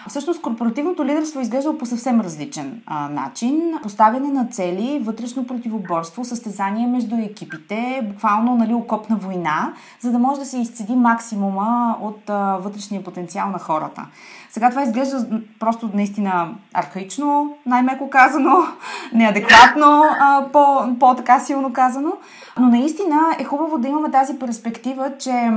Всъщност 0.10 0.41
корпоративното 0.41 1.05
лидерство 1.05 1.39
е 1.39 1.43
изглежда 1.43 1.77
по 1.77 1.86
съвсем 1.86 2.22
различен 2.22 2.81
а, 2.86 3.10
начин. 3.10 3.74
Поставяне 3.84 4.31
на 4.31 4.48
цели, 4.48 5.01
вътрешно 5.03 5.48
противоборство, 5.48 6.25
състезание 6.25 6.88
между 6.88 7.15
екипите, 7.15 8.08
буквално 8.12 8.55
нали, 8.55 8.74
окопна 8.74 9.15
война, 9.15 9.74
за 10.00 10.12
да 10.12 10.20
може 10.20 10.39
да 10.39 10.46
се 10.46 10.58
изцеди 10.58 10.96
максимума 10.96 11.98
от 12.01 12.29
а, 12.29 12.58
вътрешния 12.58 13.03
потенциал 13.03 13.50
на 13.50 13.60
хората. 13.60 14.05
Сега 14.50 14.70
това 14.70 14.84
изглежда 14.84 15.41
просто 15.60 15.89
наистина 15.93 16.50
архаично, 16.74 17.53
най-меко 17.65 18.10
казано, 18.10 18.58
неадекватно, 19.13 20.03
а, 20.20 20.46
по, 20.53 20.81
по-така 21.00 21.39
силно 21.39 21.74
казано. 21.74 22.12
Но 22.60 22.67
наистина 22.67 23.20
е 23.39 23.43
хубаво 23.43 23.77
да 23.77 23.88
имаме 23.88 24.12
тази 24.12 24.39
перспектива, 24.39 25.12
че 25.20 25.51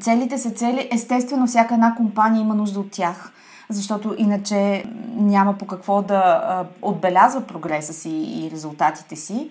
целите 0.00 0.38
са 0.38 0.50
цели. 0.50 0.88
Естествено, 0.92 1.46
всяка 1.46 1.74
една 1.74 1.94
компания 1.94 2.40
има 2.40 2.54
нужда 2.54 2.80
от 2.80 2.90
тях 2.90 3.32
защото 3.68 4.14
иначе 4.18 4.84
няма 5.16 5.58
по 5.58 5.66
какво 5.66 6.02
да 6.02 6.64
отбелязва 6.82 7.40
прогреса 7.40 7.92
си 7.92 8.10
и 8.10 8.50
резултатите 8.52 9.16
си. 9.16 9.50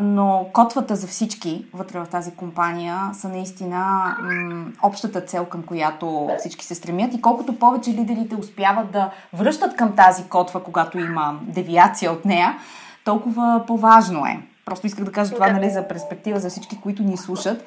Но 0.00 0.46
котвата 0.52 0.96
за 0.96 1.06
всички 1.06 1.64
вътре 1.74 2.00
в 2.00 2.06
тази 2.06 2.30
компания 2.34 3.10
са 3.12 3.28
наистина 3.28 3.78
м- 4.22 4.64
общата 4.82 5.20
цел, 5.20 5.44
към 5.44 5.62
която 5.62 6.30
всички 6.38 6.64
се 6.64 6.74
стремят. 6.74 7.14
И 7.14 7.20
колкото 7.20 7.58
повече 7.58 7.90
лидерите 7.90 8.36
успяват 8.36 8.92
да 8.92 9.10
връщат 9.32 9.76
към 9.76 9.96
тази 9.96 10.24
котва, 10.24 10.62
когато 10.62 10.98
има 10.98 11.38
девиация 11.42 12.12
от 12.12 12.24
нея, 12.24 12.58
толкова 13.04 13.64
по-важно 13.66 14.26
е. 14.26 14.40
Просто 14.64 14.86
исках 14.86 15.04
да 15.04 15.12
кажа 15.12 15.34
това 15.34 15.52
нали, 15.52 15.70
за 15.70 15.88
перспектива 15.88 16.40
за 16.40 16.50
всички, 16.50 16.80
които 16.80 17.02
ни 17.02 17.16
слушат. 17.16 17.64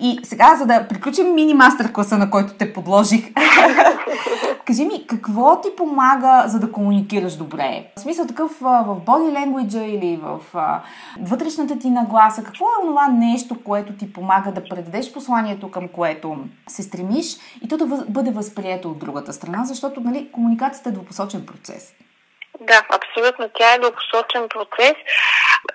И 0.00 0.20
сега, 0.22 0.56
за 0.58 0.66
да 0.66 0.88
приключим 0.88 1.34
мини 1.34 1.54
мастер 1.54 1.92
класа, 1.92 2.18
на 2.18 2.30
който 2.30 2.54
те 2.54 2.72
подложих, 2.72 3.24
кажи 4.66 4.84
ми, 4.84 5.06
какво 5.06 5.60
ти 5.60 5.68
помага, 5.76 6.44
за 6.46 6.60
да 6.60 6.72
комуникираш 6.72 7.36
добре? 7.36 7.84
В 7.96 8.00
смисъл 8.00 8.26
такъв 8.26 8.50
в 8.60 8.96
body 9.06 9.38
language 9.38 9.84
или 9.84 10.20
в 10.22 10.40
вътрешната 11.20 11.78
ти 11.78 11.90
нагласа, 11.90 12.44
какво 12.44 12.64
е 12.64 12.86
това 12.86 13.08
нещо, 13.08 13.64
което 13.64 13.92
ти 13.92 14.12
помага 14.12 14.52
да 14.52 14.64
предадеш 14.64 15.12
посланието, 15.12 15.70
към 15.70 15.88
което 15.88 16.36
се 16.68 16.82
стремиш 16.82 17.36
и 17.64 17.68
то 17.68 17.76
да 17.76 17.86
бъде 18.08 18.30
възприето 18.30 18.90
от 18.90 18.98
другата 18.98 19.32
страна, 19.32 19.64
защото 19.64 20.00
нали, 20.00 20.32
комуникацията 20.32 20.88
е 20.88 20.92
двупосочен 20.92 21.46
процес. 21.46 21.94
Да, 22.60 22.82
абсолютно. 22.88 23.50
Тя 23.58 23.74
е 23.74 23.78
двупосочен 23.78 24.48
процес. 24.48 24.94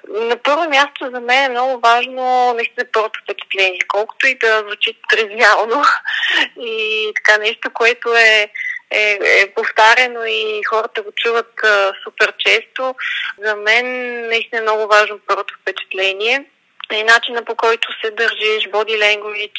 На 0.10 0.38
първо 0.38 0.70
място 0.70 1.10
за 1.14 1.20
мен 1.22 1.44
е 1.44 1.50
много 1.50 1.80
важно 1.80 2.54
наистина 2.54 2.86
първото 2.94 3.20
впечатление. 3.24 3.80
Колкото 3.88 4.28
и 4.28 4.38
да 4.38 4.60
звучи 4.60 4.94
тривиално 5.10 5.84
и 6.60 7.12
така 7.16 7.38
нещо, 7.38 7.72
което 7.74 8.16
е 8.16 8.52
е, 8.92 9.20
е 9.22 9.54
повтарено 9.56 10.26
и 10.26 10.64
хората 10.64 11.02
го 11.02 11.12
чуват 11.16 11.64
а, 11.64 11.94
супер 12.04 12.34
често. 12.38 12.96
За 13.40 13.56
мен 13.56 13.86
наистина 14.28 14.60
е 14.60 14.62
много 14.62 14.88
важно 14.88 15.20
първото 15.28 15.54
впечатление 15.62 16.46
и 16.94 17.04
начина 17.04 17.46
по 17.46 17.56
който 17.56 17.88
се 18.02 18.12
държиш, 18.12 18.64
body 18.64 18.96
language. 19.06 19.52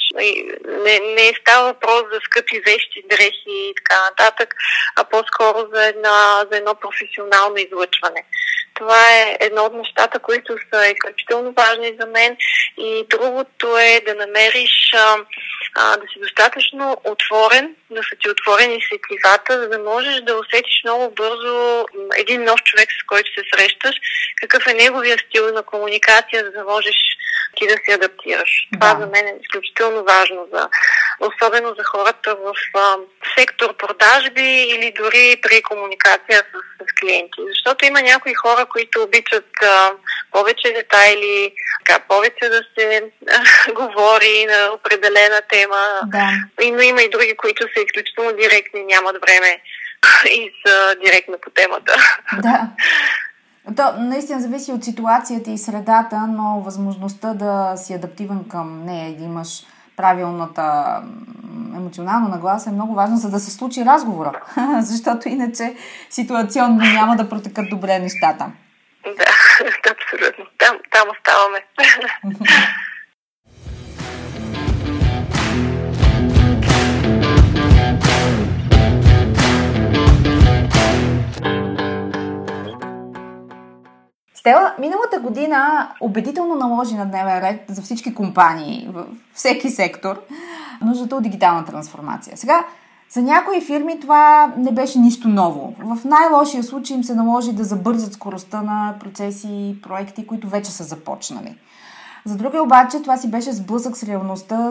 Не, 0.84 0.98
не 0.98 1.32
става 1.40 1.66
въпрос 1.66 2.02
за 2.12 2.20
скъпи 2.24 2.60
вещи, 2.60 3.04
дрехи 3.10 3.48
и 3.48 3.74
така 3.76 4.02
нататък, 4.10 4.54
а 4.96 5.04
по-скоро 5.04 5.68
за, 5.74 5.86
една, 5.86 6.44
за 6.50 6.58
едно 6.58 6.74
професионално 6.74 7.56
излъчване. 7.56 8.24
Това 8.78 9.12
е 9.12 9.36
едно 9.40 9.64
от 9.64 9.74
нещата, 9.74 10.18
които 10.18 10.56
са 10.72 10.86
изключително 10.86 11.52
важни 11.52 11.96
за 12.00 12.06
мен. 12.06 12.36
И 12.78 13.06
другото 13.10 13.78
е 13.78 14.00
да 14.06 14.14
намериш 14.14 14.94
а, 14.94 15.16
а, 15.74 15.96
да 15.96 16.02
си 16.12 16.20
достатъчно 16.20 16.96
отворен, 17.04 17.74
да 17.90 18.02
са 18.02 18.16
ти 18.20 18.30
отворени 18.30 18.78
сетивата, 18.90 19.60
за 19.60 19.68
да 19.68 19.78
можеш 19.78 20.20
да 20.20 20.36
усетиш 20.36 20.80
много 20.84 21.10
бързо 21.14 21.86
един 22.16 22.44
нов 22.44 22.62
човек, 22.62 22.88
с 23.02 23.06
който 23.06 23.30
се 23.30 23.42
срещаш, 23.54 23.96
какъв 24.40 24.66
е 24.66 24.74
неговия 24.74 25.18
стил 25.18 25.52
на 25.52 25.62
комуникация, 25.62 26.44
за 26.44 26.50
да 26.50 26.64
можеш 26.64 26.96
ти 27.56 27.66
да 27.66 27.76
се 27.84 27.92
адаптираш. 27.94 28.50
Това 28.72 28.94
да. 28.94 29.00
за 29.00 29.06
мен 29.06 29.26
е 29.26 29.38
изключително 29.42 30.04
важно 30.04 30.48
за, 30.52 30.68
особено 31.20 31.68
за 31.78 31.84
хората 31.84 32.34
в 32.34 32.52
а, 32.74 32.94
сектор 33.38 33.76
продажби 33.76 34.50
или 34.74 34.92
дори 34.98 35.40
при 35.42 35.62
комуникация 35.62 36.38
с, 36.38 36.84
с 36.84 37.00
клиенти. 37.00 37.40
Защото 37.48 37.84
има 37.84 38.02
някои 38.02 38.34
хора, 38.34 38.66
които 38.66 39.02
обичат 39.02 39.48
а, 39.62 39.90
повече 40.32 40.72
детайли, 40.72 41.52
така, 41.84 42.04
повече 42.08 42.48
да 42.48 42.60
се 42.78 43.02
а, 43.30 43.72
говори 43.80 44.46
на 44.46 44.70
определена 44.74 45.40
тема. 45.50 45.84
Да. 46.06 46.28
Но 46.76 46.82
има 46.82 47.02
и 47.02 47.10
други, 47.10 47.36
които 47.36 47.62
са 47.62 47.80
изключително 47.86 48.32
директни, 48.32 48.84
нямат 48.84 49.16
време 49.20 49.62
и 50.24 50.52
са 50.66 50.96
директно 51.04 51.38
по 51.42 51.50
темата. 51.50 51.94
Да. 52.42 52.68
То 53.76 53.92
наистина 53.98 54.40
зависи 54.40 54.72
от 54.72 54.84
ситуацията 54.84 55.50
и 55.50 55.58
средата, 55.58 56.16
но 56.28 56.62
възможността 56.64 57.34
да 57.34 57.76
си 57.76 57.94
адаптивен 57.94 58.44
към 58.50 58.84
нея 58.84 59.10
и 59.10 59.16
да 59.16 59.24
имаш 59.24 59.48
правилната 59.98 61.02
емоционална 61.76 62.28
нагласа 62.28 62.70
е 62.70 62.72
много 62.72 62.94
важна, 62.94 63.16
за 63.16 63.30
да 63.30 63.40
се 63.40 63.50
случи 63.50 63.84
разговора. 63.84 64.40
Защото 64.80 65.28
иначе 65.28 65.74
ситуационно 66.10 66.76
няма 66.76 67.16
да 67.16 67.28
протекат 67.28 67.70
добре 67.70 67.98
нещата. 67.98 68.50
Да, 69.04 69.24
абсолютно. 69.92 70.44
Там, 70.58 70.76
там 70.90 71.08
оставаме. 71.10 71.64
Стела, 84.38 84.74
миналата 84.78 85.20
година 85.20 85.88
убедително 86.00 86.54
наложи 86.54 86.94
на 86.94 87.06
дневен 87.06 87.38
ред 87.38 87.64
за 87.68 87.82
всички 87.82 88.14
компании, 88.14 88.88
в 88.92 89.06
всеки 89.34 89.70
сектор, 89.70 90.20
нуждата 90.80 91.16
от 91.16 91.22
дигитална 91.22 91.64
трансформация. 91.64 92.36
Сега, 92.36 92.64
за 93.10 93.22
някои 93.22 93.60
фирми 93.60 94.00
това 94.00 94.52
не 94.56 94.72
беше 94.72 94.98
нищо 94.98 95.28
ново. 95.28 95.74
В 95.78 96.04
най-лошия 96.04 96.62
случай 96.62 96.96
им 96.96 97.04
се 97.04 97.14
наложи 97.14 97.52
да 97.52 97.64
забързат 97.64 98.12
скоростта 98.12 98.62
на 98.62 98.94
процеси 99.00 99.48
и 99.50 99.80
проекти, 99.82 100.26
които 100.26 100.48
вече 100.48 100.70
са 100.70 100.84
започнали. 100.84 101.54
За 102.24 102.36
други 102.36 102.58
обаче 102.58 103.02
това 103.02 103.16
си 103.16 103.30
беше 103.30 103.52
сблъсък 103.52 103.96
с 103.96 104.02
реалността, 104.02 104.70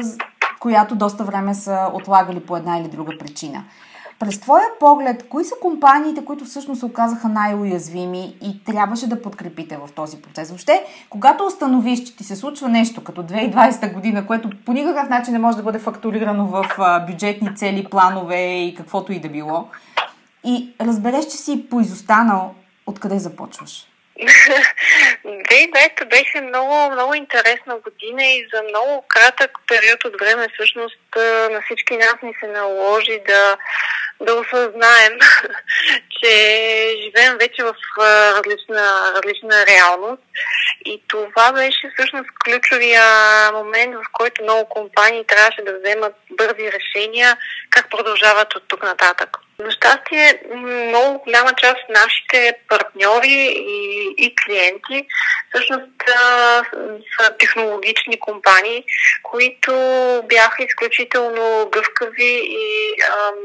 която 0.59 0.95
доста 0.95 1.23
време 1.23 1.55
са 1.55 1.89
отлагали 1.93 2.39
по 2.39 2.57
една 2.57 2.77
или 2.77 2.87
друга 2.87 3.13
причина. 3.19 3.63
През 4.19 4.39
твоя 4.39 4.65
поглед, 4.79 5.29
кои 5.29 5.45
са 5.45 5.55
компаниите, 5.61 6.25
които 6.25 6.45
всъщност 6.45 6.79
се 6.79 6.85
оказаха 6.85 7.27
най-уязвими 7.27 8.35
и 8.41 8.63
трябваше 8.63 9.09
да 9.09 9.21
подкрепите 9.21 9.77
в 9.77 9.89
този 9.95 10.21
процес? 10.21 10.49
Въобще, 10.49 10.85
когато 11.09 11.45
установиш, 11.45 12.03
че 12.03 12.15
ти 12.15 12.23
се 12.23 12.35
случва 12.35 12.69
нещо 12.69 13.03
като 13.03 13.23
2020 13.23 13.93
година, 13.93 14.27
което 14.27 14.49
по 14.65 14.73
никакъв 14.73 15.09
начин 15.09 15.33
не 15.33 15.39
може 15.39 15.57
да 15.57 15.63
бъде 15.63 15.79
фактурирано 15.79 16.45
в 16.45 16.65
бюджетни 17.07 17.55
цели, 17.55 17.87
планове 17.91 18.63
и 18.63 18.75
каквото 18.75 19.11
и 19.11 19.19
да 19.19 19.29
било, 19.29 19.67
и 20.45 20.73
разбереш, 20.81 21.25
че 21.25 21.37
си 21.37 21.69
поизостанал, 21.69 22.55
откъде 22.85 23.19
започваш? 23.19 23.87
2020 25.25 26.09
беше 26.09 26.41
много, 26.41 26.91
много 26.91 27.13
интересна 27.13 27.75
година 27.75 28.23
и 28.23 28.47
за 28.53 28.63
много 28.63 29.05
кратък 29.07 29.51
период 29.67 30.05
от 30.05 30.13
време 30.19 30.47
всъщност 30.53 30.99
на 31.51 31.61
всички 31.65 31.97
нас 31.97 32.15
ни 32.23 32.33
се 32.39 32.47
наложи 32.47 33.19
да 33.27 33.57
да 34.21 34.33
осъзнаем, 34.33 35.13
че 36.09 36.31
живеем 37.03 37.37
вече 37.37 37.63
в 37.63 37.75
различна, 37.99 39.13
различна 39.15 39.65
реалност. 39.65 40.26
И 40.85 41.01
това 41.07 41.51
беше 41.51 41.91
всъщност 41.97 42.29
ключовия 42.45 43.03
момент, 43.53 43.95
в 43.95 44.03
който 44.13 44.43
много 44.43 44.69
компании 44.69 45.25
трябваше 45.27 45.61
да 45.61 45.79
вземат 45.79 46.15
бързи 46.31 46.71
решения 46.71 47.37
как 47.69 47.89
продължават 47.89 48.55
от 48.55 48.63
тук 48.67 48.83
нататък. 48.83 49.37
За 49.59 49.71
щастие, 49.71 50.41
много 50.55 51.19
голяма 51.19 51.53
част 51.53 51.75
от 51.75 51.89
нашите 51.89 52.53
партньори 52.69 53.55
и, 53.57 54.13
и 54.17 54.35
клиенти 54.35 55.07
всъщност 55.49 55.91
са 57.19 57.37
технологични 57.39 58.19
компании, 58.19 58.83
които 59.23 59.71
бяха 60.29 60.63
изключително 60.63 61.69
гъвкави 61.71 62.41
и 62.43 62.93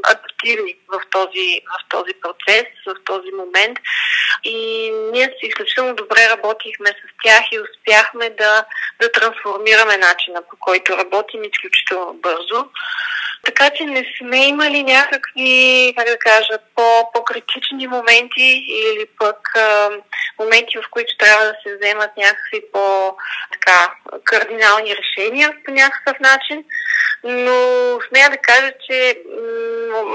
адаптивни 0.03 0.75
в 0.89 1.01
този, 1.11 1.61
в 1.67 1.89
този 1.89 2.13
процес, 2.23 2.65
в 2.87 2.95
този 3.05 3.31
момент. 3.37 3.79
И 4.45 4.91
ние 5.13 5.35
изключително 5.43 5.95
добре 5.95 6.29
работихме 6.29 6.82
с 6.91 7.25
тях 7.25 7.43
и 7.53 7.61
успяхме 7.61 8.31
да, 8.31 8.65
да 9.01 9.13
трансформираме 9.13 9.97
начина 9.97 10.43
по 10.51 10.57
който 10.61 10.97
работим 10.99 11.45
изключително 11.45 12.15
бързо. 12.15 12.69
Така 13.45 13.71
че 13.71 13.85
не 13.85 14.05
сме 14.19 14.47
имали 14.47 14.83
някакви, 14.83 15.95
как 15.97 16.07
да 16.07 16.19
кажа, 16.19 16.59
по, 16.77 17.13
по-критични 17.15 17.87
моменти 17.87 18.67
или 18.69 19.07
пък 19.19 19.57
а, 19.57 19.91
моменти, 20.39 20.79
в 20.79 20.91
които 20.91 21.17
трябва 21.17 21.45
да 21.45 21.55
се 21.63 21.77
вземат 21.77 22.11
някакви 22.17 22.63
по-така 22.73 23.95
кардинални 24.25 24.97
решения 24.97 25.53
по 25.65 25.71
някакъв 25.71 26.21
начин. 26.21 26.65
Но 27.25 27.99
смея 28.09 28.31
да 28.31 28.37
кажа, 28.37 28.73
че 28.87 29.19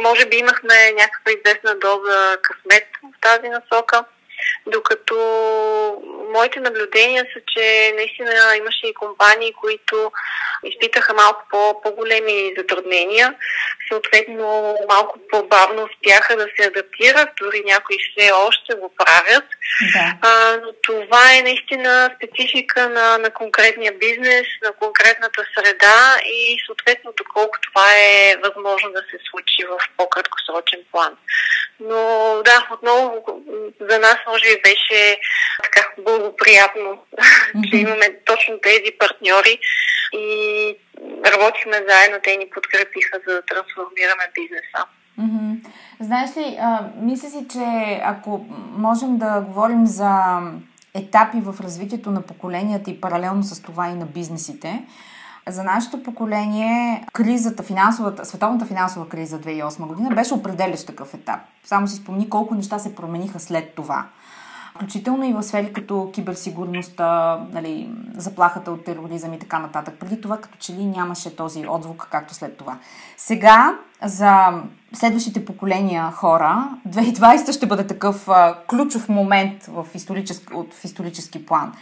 може 0.04 0.26
би 0.26 0.38
имахме 0.38 0.92
някаква 0.92 1.32
известна 1.32 1.76
доза 1.76 2.38
късмет 2.42 2.88
в 3.04 3.22
тази 3.22 3.50
насока 3.50 4.06
докато 4.68 5.16
моите 6.34 6.60
наблюдения 6.60 7.26
са, 7.34 7.40
че 7.48 7.94
наистина 7.96 8.56
имаше 8.58 8.88
и 8.88 8.94
компании, 8.94 9.54
които 9.54 10.12
изпитаха 10.64 11.14
малко 11.14 11.44
по- 11.50 11.82
по-големи 11.82 12.54
затруднения, 12.58 13.36
съответно 13.92 14.78
малко 14.90 15.20
по-бавно 15.32 15.84
успяха 15.84 16.36
да 16.36 16.48
се 16.56 16.68
адаптират, 16.68 17.30
дори 17.42 17.62
някои 17.66 17.98
все 17.98 18.32
още 18.32 18.76
го 18.76 18.94
правят. 18.98 19.44
Да. 19.94 20.14
А, 20.22 20.58
но 20.64 20.74
това 20.84 21.36
е 21.36 21.42
наистина 21.42 22.10
специфика 22.16 22.90
на, 22.90 23.18
на 23.18 23.30
конкретния 23.30 23.92
бизнес, 23.92 24.48
на 24.64 24.72
конкретната 24.72 25.46
среда 25.58 26.18
и 26.26 26.58
съответно 26.66 27.14
доколко 27.18 27.58
това 27.62 27.88
е 27.98 28.36
възможно 28.44 28.92
да 28.92 29.00
се 29.00 29.18
случи 29.30 29.64
в 29.64 29.78
по-краткосрочен 29.98 30.80
план. 30.92 31.18
Но 31.80 32.02
да, 32.46 32.68
отново 32.74 33.42
за 33.80 34.00
нас 34.00 34.18
може 34.28 34.44
би 34.44 34.62
беше 34.62 35.20
така 35.64 35.88
благоприятно, 35.98 36.90
mm-hmm. 36.90 37.70
че 37.70 37.78
имаме 37.78 38.08
точно 38.26 38.60
тези 38.62 38.92
партньори 39.00 39.60
и 40.14 40.76
работихме 41.26 41.78
заедно, 41.90 42.18
те 42.24 42.38
ни 42.38 42.50
подкрепиха 42.50 43.20
за 43.28 43.34
да 43.34 43.42
трансформираме 43.42 44.32
бизнеса. 44.36 44.82
Mm-hmm. 45.20 45.68
Знаеш 46.00 46.38
ли, 46.38 46.58
а, 46.60 46.90
мисля 47.02 47.30
си, 47.30 47.46
че 47.52 48.00
ако 48.04 48.46
можем 48.78 49.18
да 49.18 49.42
говорим 49.42 49.86
за 49.86 50.40
етапи 50.96 51.38
в 51.38 51.56
развитието 51.64 52.12
на 52.12 52.22
поколенията 52.22 52.92
и 52.92 53.02
паралелно 53.02 53.44
с 53.44 53.62
това 53.62 53.88
и 53.88 53.94
на 53.94 54.06
бизнесите, 54.06 54.84
за 55.48 55.64
нашето 55.64 56.04
поколение 56.04 57.06
кризата, 57.14 57.64
финансовата, 57.64 58.26
световната 58.26 58.66
финансова 58.66 59.10
криза 59.10 59.40
2008 59.40 59.88
година 59.88 60.10
беше 60.16 60.34
определящ 60.34 60.88
такъв 60.88 61.14
етап. 61.14 61.40
Само 61.64 61.88
си 61.88 61.96
спомни 61.96 62.30
колко 62.30 62.56
неща 62.56 62.80
се 62.80 62.96
промениха 62.96 63.40
след 63.40 63.76
това 63.76 64.06
включително 64.78 65.26
и 65.26 65.34
в 65.34 65.44
сфери 65.44 65.74
като 65.74 66.10
киберсигурността, 66.14 67.40
нали, 67.52 67.90
заплахата 68.16 68.72
от 68.72 68.86
тероризъм 68.86 69.34
и 69.34 69.40
така 69.40 69.60
нататък. 69.60 69.96
Преди 70.00 70.22
това 70.22 70.38
като 70.38 70.58
че 70.58 70.74
ли 70.74 70.86
нямаше 70.86 71.36
този 71.36 71.68
отзвук, 71.68 72.08
както 72.12 72.34
след 72.34 72.58
това. 72.58 72.78
Сега 73.18 73.78
за 74.04 74.62
следващите 74.94 75.46
поколения 75.46 76.12
хора 76.12 76.70
2020 76.90 77.52
ще 77.52 77.66
бъде 77.66 77.88
такъв 77.88 78.30
а, 78.30 78.56
ключов 78.68 79.10
момент 79.10 79.66
в 79.66 79.86
исторически, 79.94 80.54
от, 80.54 80.74
в 80.74 80.86
исторически 80.86 81.46
план. 81.46 81.74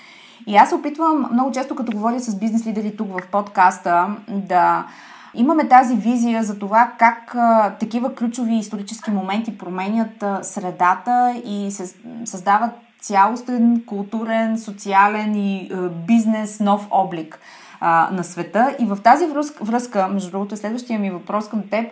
И 0.48 0.56
аз 0.56 0.69
се 0.69 0.76
опитвам 0.76 1.30
много 1.32 1.52
често, 1.52 1.76
като 1.76 1.91
говоря 1.91 2.19
с 2.19 2.36
бизнес 2.36 2.65
лидери 2.65 2.98
тук 2.98 3.08
в 3.19 3.28
подкаста, 3.32 4.08
да 4.28 4.86
имаме 5.34 5.67
тази 5.67 5.95
визия 5.95 6.43
за 6.43 6.60
това 6.60 6.91
как 6.98 7.36
а, 7.36 7.76
такива 7.80 8.15
ключови 8.15 8.56
исторически 8.56 9.12
моменти 9.12 9.58
променят 9.58 10.24
а, 10.24 10.43
средата 10.43 11.41
и 11.45 11.71
се 11.71 11.95
създават 12.26 12.71
цялостен, 13.02 13.84
културен, 13.86 14.60
социален 14.60 15.36
и 15.36 15.58
е, 15.58 15.76
бизнес 16.08 16.60
нов 16.60 16.88
облик 16.91 17.39
а, 17.80 18.10
на 18.12 18.24
света. 18.24 18.76
И 18.80 18.86
в 18.86 18.98
тази 19.04 19.26
връзка, 19.62 20.08
между 20.08 20.32
другото, 20.32 20.58
следващия 20.58 21.00
ми 21.00 21.12
въпрос 21.12 21.50
към 21.50 21.62
теб, 21.69 21.86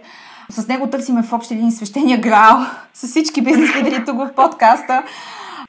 с 0.50 0.68
него 0.68 0.88
търсиме 0.88 1.24
в 1.24 1.34
общ 1.34 1.52
един 1.52 1.72
свещения 1.72 2.22
грал 2.22 2.66
с 2.94 3.08
всички 3.08 3.42
бизнес 3.42 3.76
лидери 3.76 4.06
тук 4.06 4.18
в 4.18 4.34
подкаста. 4.36 5.04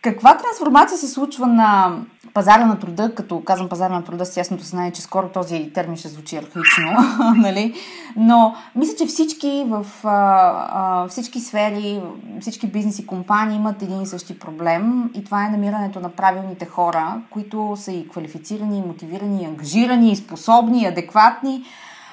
Каква 0.04 0.38
трансформация 0.38 0.98
се 0.98 1.08
случва 1.08 1.46
на 1.46 1.98
пазара 2.34 2.66
на 2.66 2.78
труда, 2.78 3.14
като 3.14 3.44
казвам 3.44 3.68
пазара 3.68 3.94
на 3.94 4.04
труда 4.04 4.26
с 4.26 4.36
ясното 4.36 4.64
знание, 4.64 4.92
че 4.92 5.02
скоро 5.02 5.28
този 5.28 5.70
термин 5.74 5.96
ще 5.96 6.08
звучи 6.08 6.36
архаично, 6.36 6.92
нали? 7.36 7.74
но 8.16 8.54
мисля, 8.76 8.94
че 8.98 9.06
всички 9.06 9.64
в 9.68 9.86
а, 10.04 10.08
а, 10.70 11.08
всички 11.08 11.40
сфери, 11.40 12.02
всички 12.40 12.66
бизнеси, 12.66 13.06
компании 13.06 13.56
имат 13.56 13.82
един 13.82 14.02
и 14.02 14.06
същи 14.06 14.38
проблем 14.38 15.10
и 15.14 15.24
това 15.24 15.46
е 15.46 15.50
намирането 15.50 16.00
на 16.00 16.08
правилните 16.08 16.66
хора, 16.66 17.22
които 17.30 17.74
са 17.76 17.92
и 17.92 18.08
квалифицирани, 18.08 18.78
и 18.78 18.86
мотивирани, 18.86 19.42
и 19.42 19.46
ангажирани, 19.46 20.12
и 20.12 20.16
способни, 20.16 20.82
и 20.82 20.86
адекватни, 20.86 21.64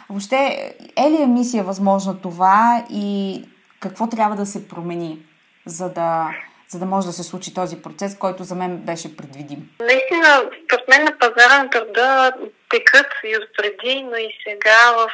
Въобще, 0.10 0.74
е 0.96 1.12
ли 1.12 1.22
емисия 1.22 1.64
възможна 1.64 2.18
това 2.18 2.84
и 2.90 3.44
какво 3.80 4.08
трябва 4.08 4.36
да 4.36 4.46
се 4.46 4.68
промени, 4.68 5.20
за 5.66 5.90
да, 5.90 6.30
за 6.72 6.80
да 6.80 6.86
може 6.86 7.08
да 7.08 7.14
се 7.14 7.24
случи 7.24 7.54
този 7.54 7.82
процес, 7.82 8.18
който 8.18 8.44
за 8.44 8.56
мен 8.56 8.78
беше 8.78 9.18
предвидим? 9.18 9.70
Наистина, 9.80 10.50
според 10.66 10.88
мен 10.88 11.04
на 11.04 11.18
пазара 11.20 11.64
на 11.64 11.70
труда 11.70 12.34
текат 12.70 13.08
и 13.24 13.38
отпреди, 13.38 14.04
но 14.04 14.16
и 14.16 14.30
сега 14.48 14.92
в, 14.92 15.10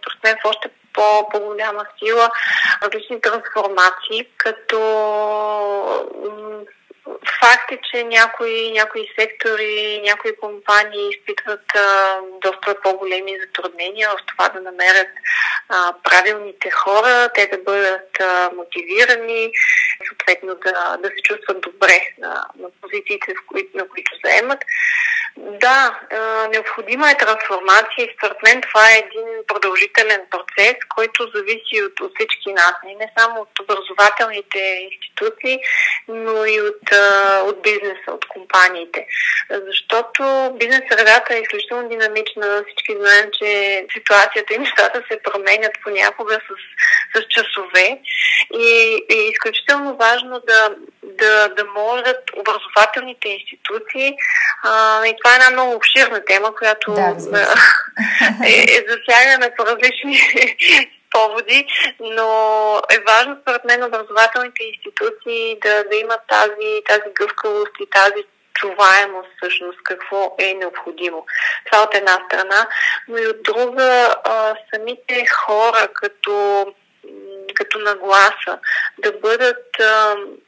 според 0.00 0.24
мен 0.24 0.36
в 0.44 0.48
още 0.48 0.68
по, 0.92 1.28
по-голяма 1.32 1.84
сила 1.98 2.30
различни 2.82 3.20
трансформации, 3.20 4.26
като 4.36 4.78
Факт 7.40 7.72
е, 7.72 7.78
че 7.90 8.04
някои, 8.04 8.72
някои 8.72 9.12
сектори, 9.18 10.00
някои 10.04 10.36
компании 10.36 11.10
изпитват 11.10 11.64
а, 11.74 12.18
доста 12.40 12.80
по-големи 12.82 13.38
затруднения 13.40 14.10
в 14.10 14.16
това 14.26 14.48
да 14.48 14.60
намерят 14.60 15.08
а, 15.68 15.94
правилните 16.02 16.70
хора, 16.70 17.30
те 17.34 17.46
да 17.46 17.58
бъдат 17.58 18.20
а, 18.20 18.50
мотивирани, 18.54 19.52
съответно 20.08 20.54
да, 20.54 20.96
да 20.96 21.08
се 21.08 21.22
чувстват 21.22 21.60
добре 21.60 22.00
на, 22.18 22.44
на 22.58 22.68
позициите, 22.80 23.34
в 23.34 23.46
които, 23.46 23.76
на 23.76 23.88
които 23.88 24.12
заемат. 24.24 24.58
Да, 25.36 26.00
необходима 26.50 27.10
е 27.10 27.16
трансформация 27.16 28.04
и 28.04 28.14
според 28.16 28.42
мен 28.42 28.60
това 28.60 28.90
е 28.90 28.98
един 28.98 29.28
продължителен 29.46 30.20
процес, 30.30 30.74
който 30.94 31.30
зависи 31.34 31.82
от, 31.82 32.00
от 32.00 32.12
всички 32.14 32.52
нас. 32.52 32.74
Не 32.84 33.12
само 33.18 33.40
от 33.40 33.60
образователните 33.60 34.58
институции, 34.90 35.58
но 36.08 36.44
и 36.44 36.60
от, 36.60 36.92
от 37.44 37.62
бизнеса, 37.62 38.08
от 38.08 38.24
компаниите. 38.28 39.06
Защото 39.50 40.52
бизнес 40.58 40.80
средата 40.92 41.34
е 41.34 41.40
изключително 41.40 41.88
динамична. 41.88 42.64
Всички 42.66 42.96
знаем, 43.00 43.30
че 43.38 43.86
ситуацията 43.92 44.54
и 44.54 44.58
нещата 44.58 45.02
се 45.10 45.22
променят 45.22 45.72
понякога 45.82 46.34
с, 46.34 46.50
с 47.14 47.26
часове. 47.28 48.00
И, 48.54 48.94
е 49.10 49.14
изключително 49.14 49.96
важно 49.96 50.42
да, 50.46 50.74
да, 51.02 51.48
да 51.48 51.64
могат 51.64 52.30
образователните 52.36 53.28
институции 53.28 54.14
а, 54.64 55.06
и 55.06 55.14
това 55.22 55.32
е 55.32 55.36
една 55.36 55.50
много 55.50 55.72
обширна 55.74 56.24
тема, 56.24 56.54
която 56.54 56.92
да, 56.92 57.54
е, 58.46 58.50
е 58.50 58.84
засягана 58.88 59.50
по 59.56 59.66
различни 59.66 60.20
поводи, 61.10 61.66
но 62.00 62.28
е 62.90 62.98
важно 63.08 63.38
според 63.42 63.64
мен 63.64 63.84
образователните 63.84 64.64
институции 64.64 65.58
да, 65.62 65.84
да 65.84 65.96
имат 65.96 66.20
тази, 66.28 66.82
тази 66.88 67.14
гъвкавост 67.14 67.72
и 67.80 67.90
тази 67.90 68.24
чуваемост 68.54 69.28
всъщност 69.36 69.78
какво 69.84 70.34
е 70.38 70.54
необходимо. 70.54 71.26
Това 71.66 71.82
от 71.82 71.94
една 71.94 72.18
страна, 72.26 72.68
но 73.08 73.18
и 73.18 73.26
от 73.26 73.42
друга 73.42 74.14
а, 74.24 74.54
самите 74.74 75.26
хора 75.26 75.88
като 75.94 76.66
като 77.54 77.78
нагласа, 77.78 78.58
да 78.98 79.12
бъдат, 79.12 79.66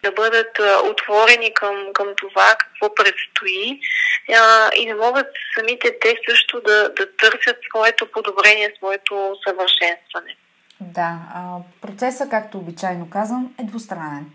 да 0.02 0.12
бъдат 0.12 0.58
отворени 0.84 1.54
към, 1.54 1.92
към 1.92 2.14
това 2.16 2.54
какво 2.58 2.94
предстои 2.94 3.80
и 4.76 4.88
да 4.88 4.94
могат 4.94 5.26
самите 5.58 5.98
те 6.00 6.16
също 6.28 6.60
да, 6.60 6.88
да 6.88 7.16
търсят 7.16 7.56
своето 7.68 8.06
подобрение, 8.06 8.74
своето 8.78 9.36
съвършенстване. 9.48 10.36
Да, 10.82 11.18
процесът, 11.80 12.30
както 12.30 12.58
обичайно 12.58 13.10
казвам, 13.10 13.54
е 13.58 13.64
двустранен. 13.64 14.26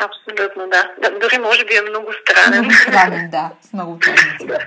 Абсолютно, 0.00 0.62
да. 0.70 0.90
да. 1.02 1.18
Дори 1.18 1.38
може 1.38 1.64
би 1.64 1.74
е 1.74 1.90
много 1.90 2.06
странен. 2.22 2.60
Много 2.60 2.74
странен, 2.74 3.30
да, 3.30 3.50
с 3.62 3.72
много 3.72 3.92
участници. 3.92 4.46
да. 4.46 4.58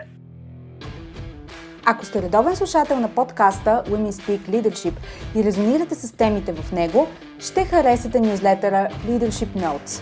Ако 1.86 2.06
сте 2.06 2.22
редовен 2.22 2.56
слушател 2.56 3.00
на 3.00 3.16
подкаста 3.16 3.84
Women 3.88 4.12
Speak 4.12 4.40
Leadership 4.40 4.94
и 5.36 5.44
резонирате 5.44 5.96
с 5.96 6.18
темите 6.18 6.54
в 6.54 6.72
него, 6.72 7.08
ще 7.40 7.66
харесате 7.66 8.20
нюзлетъра 8.20 8.88
Leadership 9.08 9.48
Notes. 9.48 10.02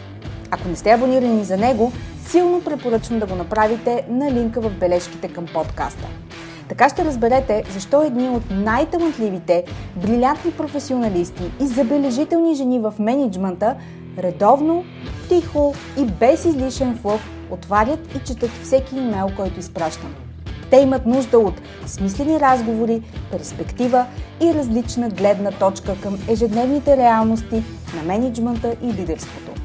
Ако 0.51 0.67
не 0.67 0.75
сте 0.75 0.91
абонирани 0.91 1.43
за 1.43 1.58
него, 1.58 1.91
силно 2.27 2.63
препоръчвам 2.63 3.19
да 3.19 3.25
го 3.25 3.36
направите 3.36 4.05
на 4.10 4.31
линка 4.31 4.62
в 4.62 4.69
бележките 4.69 5.34
към 5.34 5.45
подкаста. 5.45 6.08
Така 6.69 6.89
ще 6.89 7.06
разберете 7.06 7.63
защо 7.73 8.01
едни 8.01 8.30
от 8.30 8.43
най-талантливите, 8.51 9.63
брилянтни 9.95 10.51
професионалисти 10.51 11.43
и 11.62 11.67
забележителни 11.67 12.56
жени 12.56 12.80
в 12.80 12.93
менеджмента 12.99 13.75
редовно, 14.17 14.84
тихо 15.30 15.73
и 15.99 16.06
без 16.06 16.45
излишен 16.45 16.97
флъв 17.01 17.30
отварят 17.51 18.15
и 18.15 18.19
четат 18.19 18.51
всеки 18.63 18.95
имейл, 18.95 19.30
който 19.36 19.60
изпращам. 19.60 20.15
Те 20.69 20.78
имат 20.78 21.06
нужда 21.06 21.39
от 21.39 21.62
смислени 21.86 22.39
разговори, 22.39 23.01
перспектива 23.32 24.06
и 24.41 24.54
различна 24.54 25.10
гледна 25.10 25.51
точка 25.51 25.95
към 26.04 26.17
ежедневните 26.30 26.97
реалности 26.97 27.63
на 27.95 28.04
менеджмента 28.04 28.75
и 28.84 28.88
лидерството. 28.88 29.64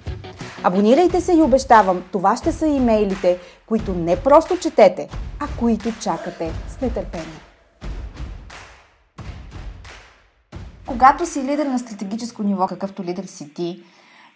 Абонирайте 0.63 1.21
се 1.21 1.33
и 1.33 1.41
обещавам, 1.41 2.03
това 2.11 2.35
ще 2.35 2.51
са 2.51 2.67
имейлите, 2.67 3.39
които 3.65 3.93
не 3.93 4.23
просто 4.23 4.57
четете, 4.57 5.09
а 5.39 5.47
които 5.59 5.93
чакате 6.01 6.51
с 6.67 6.81
нетърпение. 6.81 7.41
Когато 10.85 11.25
си 11.25 11.43
лидер 11.43 11.65
на 11.65 11.79
стратегическо 11.79 12.43
ниво, 12.43 12.67
какъвто 12.67 13.03
лидер 13.03 13.23
си 13.23 13.53
ти, 13.53 13.83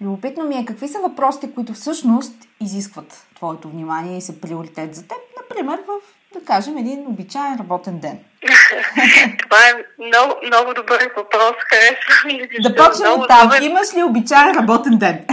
любопитно 0.01 0.43
ми 0.43 0.55
е 0.55 0.65
какви 0.65 0.87
са 0.87 0.99
въпросите, 0.99 1.51
които 1.51 1.73
всъщност 1.73 2.33
изискват 2.61 3.27
твоето 3.35 3.69
внимание 3.69 4.17
и 4.17 4.21
са 4.21 4.41
приоритет 4.41 4.95
за 4.95 5.01
теб, 5.01 5.17
например 5.41 5.79
в, 5.87 5.91
да 6.39 6.45
кажем, 6.45 6.77
един 6.77 7.07
обичайен 7.07 7.57
работен 7.59 7.99
ден. 7.99 8.19
Това 9.43 9.57
е 9.69 9.73
много, 10.05 10.33
много 10.45 10.73
добър 10.73 11.09
въпрос. 11.17 11.55
Харесва 11.69 12.25
ми. 12.25 12.47
Да 12.59 12.75
почнем 12.75 13.13
от 13.13 13.27
там. 13.27 13.41
Добър... 13.41 13.61
Имаш 13.61 13.93
ли 13.95 14.03
обичайен 14.03 14.55
работен 14.55 14.97
ден? 14.97 15.25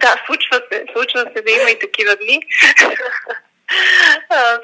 да, 0.00 0.14
случва 0.26 0.60
се. 0.72 0.84
Случва 0.92 1.20
се 1.20 1.42
да 1.42 1.50
има 1.50 1.70
и 1.70 1.78
такива 1.78 2.16
дни. 2.16 2.40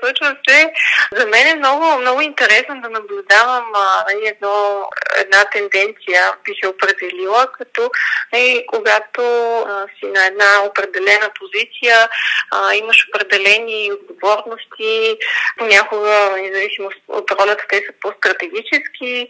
Случва 0.00 0.36
се. 0.48 0.72
За 1.16 1.26
мен 1.26 1.46
е 1.46 1.54
много, 1.54 1.98
много 1.98 2.20
интересно 2.20 2.80
да 2.80 2.88
наблюдавам 2.88 3.64
а, 3.74 4.04
нали, 4.08 4.26
едно, 4.26 4.88
една 5.16 5.44
тенденция, 5.44 6.22
би 6.44 6.54
се 6.62 6.68
определила, 6.68 7.46
като 7.58 7.90
нали, 8.32 8.64
когато 8.66 9.22
а, 9.58 9.86
си 9.98 10.06
на 10.06 10.26
една 10.26 10.64
определена 10.64 11.30
позиция, 11.38 12.08
а, 12.50 12.74
имаш 12.74 13.08
определени 13.08 13.92
отговорности, 13.92 15.18
понякога, 15.58 16.36
независимо 16.36 16.90
от 17.08 17.30
ролята, 17.30 17.64
те 17.68 17.76
са 17.76 17.92
по-стратегически. 18.00 19.26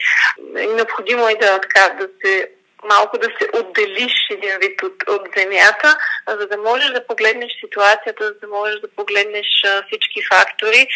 Необходимо 0.52 1.28
е 1.28 1.34
да, 1.34 1.60
така, 1.60 1.94
да 2.00 2.08
се 2.24 2.48
малко 2.84 3.18
да 3.18 3.26
се 3.26 3.60
отделиш 3.60 4.12
един 4.30 4.58
вид 4.60 4.82
от, 4.82 5.08
от 5.08 5.22
земята, 5.36 5.98
за 6.28 6.46
да 6.46 6.56
можеш 6.56 6.90
да 6.90 7.06
погледнеш 7.06 7.52
ситуацията, 7.60 8.24
за 8.24 8.34
да 8.40 8.46
можеш 8.46 8.80
да 8.80 8.88
погледнеш 8.96 9.46
а, 9.66 9.82
всички 9.86 10.20
фактори 10.32 10.88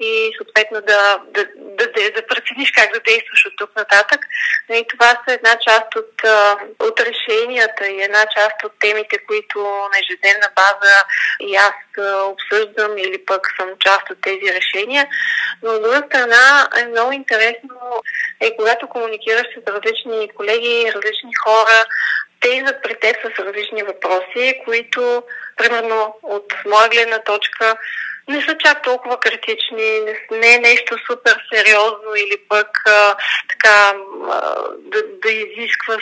и 0.00 0.32
съответно 0.36 0.80
да, 0.80 1.20
да, 1.34 1.44
да, 1.56 1.86
да, 1.86 2.10
да 2.10 2.26
прецениш 2.26 2.70
как 2.70 2.92
да 2.92 3.00
действаш 3.00 3.46
от 3.46 3.52
тук 3.56 3.76
нататък. 3.76 4.20
И 4.72 4.84
това 4.88 5.08
са 5.08 5.34
една 5.34 5.58
част 5.68 5.96
от, 5.96 6.12
от 6.78 7.00
решенията 7.00 7.88
и 7.88 8.02
една 8.02 8.26
част 8.36 8.64
от 8.64 8.72
темите, 8.80 9.18
които 9.18 9.58
на 9.92 9.98
ежедневна 10.02 10.48
база 10.56 10.96
и 11.40 11.56
аз 11.56 11.74
обсъждам 12.24 12.98
или 12.98 13.24
пък 13.24 13.46
съм 13.60 13.68
част 13.80 14.10
от 14.10 14.18
тези 14.22 14.54
решения. 14.54 15.08
Но 15.62 15.70
от 15.70 15.82
друга 15.82 16.02
страна 16.06 16.68
е 16.80 16.86
много 16.86 17.12
интересно 17.12 18.02
е 18.40 18.56
когато 18.56 18.88
комуникираш 18.88 19.46
с 19.46 19.72
различни 19.72 20.28
колеги, 20.36 20.92
различни 20.94 21.29
хора, 21.44 21.84
те 22.40 22.48
идват 22.48 22.82
при 22.82 22.94
теб 22.94 23.16
с 23.16 23.38
различни 23.38 23.82
въпроси, 23.82 24.60
които, 24.64 25.22
примерно, 25.56 26.14
от 26.22 26.54
моя 26.66 26.88
гледна 26.88 27.18
точка, 27.18 27.76
не 28.28 28.42
са 28.42 28.56
чак 28.58 28.82
толкова 28.82 29.20
критични, 29.20 30.00
не 30.30 30.54
е 30.54 30.58
нещо 30.58 30.96
супер 31.06 31.42
сериозно 31.54 32.14
или 32.16 32.36
пък 32.48 32.68
а, 32.86 33.16
така 33.48 33.92
а, 34.30 34.54
да, 34.78 35.02
да 35.22 35.30
изисква 35.32 35.96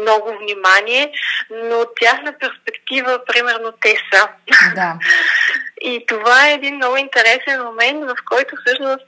много 0.00 0.38
внимание, 0.38 1.12
но 1.50 1.80
от 1.80 1.88
тяхна 2.00 2.34
перспектива, 2.38 3.20
примерно, 3.26 3.72
те 3.80 3.96
са. 4.12 4.28
Да. 4.74 4.94
И 5.86 6.06
това 6.06 6.48
е 6.48 6.54
един 6.54 6.74
много 6.76 6.96
интересен 6.96 7.62
момент, 7.64 8.04
в 8.04 8.14
който 8.30 8.56
всъщност 8.56 9.06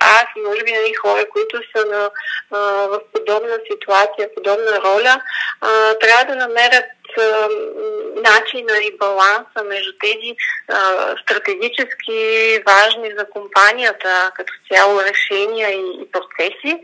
аз 0.00 0.24
и 0.36 0.40
може 0.40 0.62
би 0.64 0.72
нали, 0.72 0.94
хора, 0.94 1.24
които 1.32 1.56
са 1.76 1.84
на, 1.84 2.10
а, 2.50 2.58
в 2.86 3.00
подобна 3.12 3.58
ситуация, 3.72 4.34
подобна 4.34 4.80
роля, 4.84 5.22
а, 5.60 5.94
трябва 5.94 6.24
да 6.24 6.36
намерят 6.36 6.84
начина 8.16 8.78
и 8.78 8.96
баланса 8.98 9.64
между 9.64 9.92
тези 10.00 10.36
а, 10.68 11.14
стратегически 11.22 12.18
важни 12.66 13.12
за 13.18 13.30
компанията 13.30 14.30
като 14.34 14.52
цяло 14.72 15.00
решения 15.00 15.70
и, 15.70 16.02
и 16.02 16.10
процеси 16.12 16.82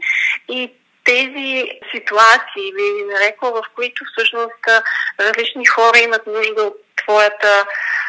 и 0.48 0.72
тези 1.04 1.64
ситуации, 1.94 2.72
ви 2.74 3.04
нарекла, 3.12 3.50
в 3.50 3.62
които 3.74 4.04
всъщност 4.12 4.82
различни 5.20 5.66
хора 5.66 5.98
имат 5.98 6.26
нужда 6.26 6.62
от 6.62 6.83
твоята, 7.04 7.66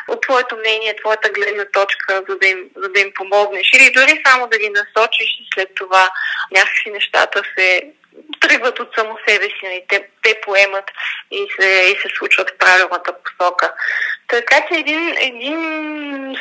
от 0.07 0.21
твоето 0.21 0.57
мнение, 0.57 0.95
твоята 0.95 1.29
гледна 1.29 1.65
точка, 1.65 2.23
за 2.29 2.37
да, 2.37 2.47
им, 2.47 2.69
за 2.75 2.89
да 2.89 2.99
им 2.99 3.11
помогнеш. 3.15 3.69
Или 3.73 3.91
дори 3.91 4.21
само 4.25 4.47
да 4.47 4.57
ги 4.57 4.69
насочиш 4.69 5.29
и 5.39 5.47
след 5.53 5.69
това 5.75 6.09
някакви 6.51 6.91
нещата 6.91 7.41
се 7.57 7.91
тръгват 8.39 8.79
от 8.79 8.89
само 8.95 9.17
себе 9.27 9.45
си, 9.45 9.59
нали? 9.63 9.83
те, 9.89 10.07
те 10.23 10.41
поемат 10.45 10.85
и 11.31 11.47
се, 11.59 11.67
и 11.67 11.95
се 12.01 12.15
случват 12.17 12.49
в 12.49 12.57
правилната 12.57 13.13
посока. 13.23 13.73
Така 14.27 14.55
че 14.67 14.79
един, 14.79 15.15
един 15.17 15.59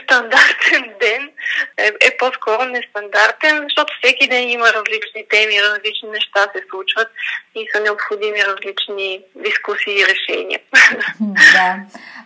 стандартен 0.03 0.95
ден 1.01 1.31
е, 1.77 1.87
е 2.01 2.17
по-скоро 2.19 2.65
нестандартен, 2.65 3.63
защото 3.63 3.95
всеки 4.03 4.29
ден 4.29 4.51
има 4.51 4.67
различни 4.67 5.29
теми, 5.31 5.63
различни 5.63 6.09
неща 6.09 6.41
се 6.53 6.63
случват 6.71 7.09
и 7.55 7.69
са 7.75 7.81
необходими 7.81 8.45
различни 8.45 9.21
дискусии 9.37 10.01
и 10.01 10.07
решения. 10.07 10.61
Да. 11.21 11.77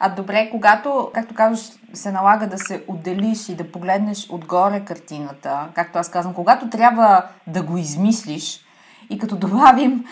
А 0.01 0.09
добре, 0.09 0.49
когато, 0.51 1.11
както 1.15 1.35
казваш, 1.35 1.61
се 1.95 2.11
налага 2.11 2.47
да 2.47 2.59
се 2.59 2.83
отделиш 2.87 3.49
и 3.49 3.57
да 3.57 3.73
погледнеш 3.73 4.19
отгоре 4.31 4.83
картината, 4.87 5.69
както 5.75 5.99
аз 5.99 6.11
казвам, 6.11 6.35
когато 6.35 6.71
трябва 6.71 7.25
да 7.47 7.63
го 7.63 7.79
измислиш, 7.79 8.61
и 9.11 9.19
като 9.19 9.37
добавим 9.37 10.05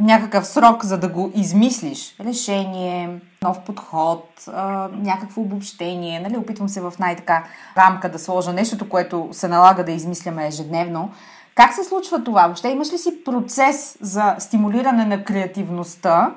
някакъв 0.00 0.46
срок, 0.46 0.84
за 0.84 0.98
да 0.98 1.08
го 1.08 1.32
измислиш, 1.34 2.16
решение, 2.20 3.20
нов 3.42 3.64
подход, 3.64 4.28
някакво 4.92 5.40
обобщение, 5.40 6.20
нали, 6.20 6.36
опитвам 6.36 6.68
се 6.68 6.80
в 6.80 6.92
най-така 6.98 7.44
рамка 7.76 8.10
да 8.10 8.18
сложа 8.18 8.52
нещото, 8.52 8.88
което 8.88 9.28
се 9.32 9.48
налага 9.48 9.84
да 9.84 9.92
измисляме 9.92 10.46
ежедневно. 10.46 11.12
Как 11.54 11.72
се 11.72 11.84
случва 11.84 12.24
това? 12.24 12.42
Въобще 12.42 12.68
имаш 12.68 12.92
ли 12.92 12.98
си 12.98 13.24
процес 13.24 13.98
за 14.00 14.36
стимулиране 14.38 15.04
на 15.04 15.24
креативността 15.24 16.34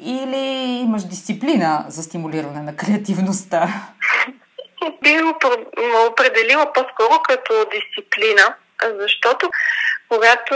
или 0.00 0.80
имаш 0.82 1.04
дисциплина 1.04 1.84
за 1.88 2.02
стимулиране 2.02 2.62
на 2.62 2.76
креативността? 2.76 3.68
Би 5.02 5.16
определила 6.10 6.72
по-скоро 6.74 7.20
като 7.28 7.52
дисциплина, 7.72 8.54
защото 9.00 9.50
когато 10.08 10.54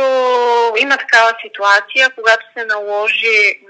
има 0.78 0.96
такава 0.96 1.34
ситуация, 1.42 2.10
когато 2.14 2.44
се 2.56 2.64
наложи 2.64 3.60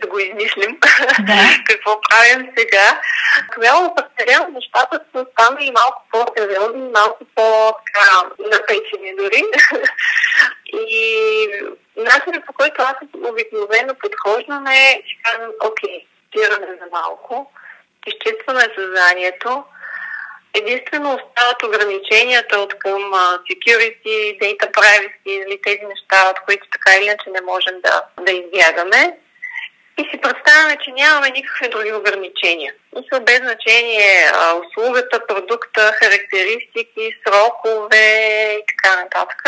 да 0.00 0.06
го 0.06 0.18
измислим, 0.18 0.78
да. 1.20 1.34
какво 1.66 2.00
правим 2.00 2.52
сега, 2.58 3.00
тогава 3.54 3.86
определено 3.86 4.48
нещата 4.48 5.00
са 5.14 5.26
станали 5.32 5.70
малко 5.70 6.02
по-сериозни, 6.12 6.90
малко 6.94 7.24
по-напечени 7.34 9.16
дори. 9.16 9.42
И 10.72 11.48
начинът 11.96 12.46
по 12.46 12.52
който 12.52 12.82
аз 12.82 12.94
обикновено 13.30 13.94
подхождам 13.94 14.66
е, 14.66 15.02
че 15.08 15.16
казвам, 15.22 15.50
окей, 15.64 16.06
спираме 16.28 16.66
за 16.66 16.86
малко, 16.92 17.52
изчистваме 18.06 18.74
съзнанието, 18.76 19.64
Единствено 20.54 21.08
остават 21.14 21.62
ограниченията 21.62 22.58
от 22.58 22.78
към 22.78 23.02
security, 23.50 24.38
data 24.40 24.70
privacy 24.70 25.30
или 25.30 25.58
тези 25.62 25.84
неща, 25.86 26.30
от 26.30 26.40
които 26.46 26.66
така 26.72 26.96
или 26.96 27.04
иначе 27.04 27.30
не 27.30 27.40
можем 27.40 27.74
да, 27.84 28.02
да 28.20 28.32
избягаме. 28.32 29.18
И 29.98 30.02
си 30.10 30.20
представяме, 30.20 30.76
че 30.84 30.90
нямаме 30.90 31.30
никакви 31.30 31.68
други 31.68 31.92
ограничения. 31.92 32.74
Са 33.12 33.20
без 33.20 33.38
значение 33.38 34.26
а, 34.34 34.54
услугата, 34.54 35.26
продукта, 35.26 35.92
характеристики, 36.02 37.16
срокове 37.26 38.06
и 38.54 38.62
така 38.66 39.02
нататък. 39.02 39.42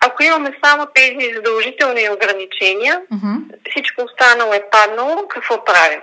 Ако 0.00 0.22
имаме 0.22 0.58
само 0.64 0.86
тези 0.94 1.34
задължителни 1.34 2.10
ограничения, 2.10 3.00
mm-hmm. 3.12 3.70
всичко 3.70 4.02
останало 4.02 4.52
е 4.54 4.70
паднало, 4.70 5.28
какво 5.28 5.64
правим? 5.64 6.00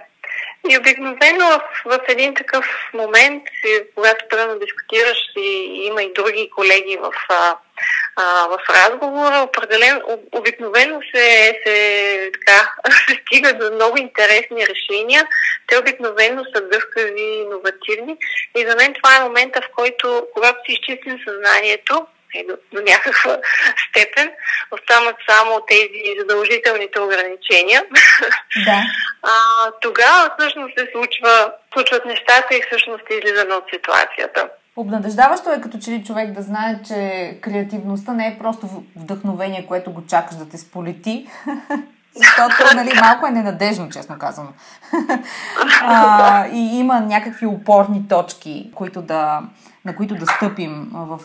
И 0.69 0.77
обикновено 0.77 1.45
в, 1.49 1.61
в 1.85 1.99
един 2.07 2.33
такъв 2.33 2.65
момент, 2.93 3.43
когато 3.95 4.25
първо 4.29 4.59
дискутираш 4.59 5.17
и 5.37 5.81
има 5.85 6.03
и 6.03 6.13
други 6.13 6.49
колеги 6.55 6.97
в, 7.01 7.11
а, 7.29 7.55
в 8.47 8.59
разговора, 8.69 9.43
определен, 9.47 10.01
обикновено 10.31 10.99
се, 11.15 11.59
се, 11.65 12.31
така, 12.33 12.71
се 13.07 13.19
стига 13.21 13.53
до 13.53 13.75
много 13.75 13.97
интересни 13.97 14.67
решения. 14.67 15.27
Те 15.67 15.77
обикновено 15.77 16.43
са 16.55 16.61
гъвкави 16.61 17.21
иновативни. 17.21 18.17
И 18.57 18.65
за 18.67 18.75
мен 18.75 18.93
това 18.93 19.15
е 19.15 19.23
момента, 19.23 19.61
в 19.61 19.69
който, 19.75 20.27
когато 20.33 20.57
си 20.65 20.71
изчистим 20.71 21.19
съзнанието, 21.27 22.07
е, 22.35 22.43
до, 22.43 22.53
до 22.73 22.81
някаква 22.91 23.37
степен. 23.89 24.31
Остават 24.71 25.15
само 25.29 25.61
тези 25.67 26.19
задължителните 26.19 26.99
ограничения. 26.99 27.85
Да. 28.65 28.81
А, 29.23 29.71
тогава 29.81 30.31
всъщност 30.37 30.73
се 30.77 30.87
случва, 30.91 31.51
случват 31.73 32.05
нещата 32.05 32.55
и 32.55 32.63
всъщност 32.67 33.03
излизаме 33.09 33.53
от 33.53 33.63
ситуацията. 33.73 34.49
Обнадеждаващо 34.75 35.51
е 35.51 35.61
като 35.61 35.79
че 35.79 35.91
ли 35.91 36.03
човек 36.03 36.31
да 36.31 36.41
знае, 36.41 36.79
че 36.87 37.37
креативността 37.41 38.13
не 38.13 38.27
е 38.27 38.37
просто 38.39 38.67
вдъхновение, 38.95 39.65
което 39.67 39.91
го 39.91 40.05
чакаш 40.09 40.35
да 40.35 40.49
те 40.49 40.57
сполети, 40.57 41.27
защото 42.15 42.75
нали, 42.75 42.91
малко 43.01 43.27
е 43.27 43.31
ненадежно, 43.31 43.89
честно 43.89 44.19
казвам. 44.19 44.53
а, 45.81 46.47
и 46.47 46.79
има 46.79 46.99
някакви 46.99 47.45
опорни 47.45 48.07
точки, 48.07 48.71
които 48.75 49.01
да, 49.01 49.41
на 49.87 49.95
които 49.95 50.15
да 50.15 50.25
стъпим 50.25 50.89
в, 50.93 51.19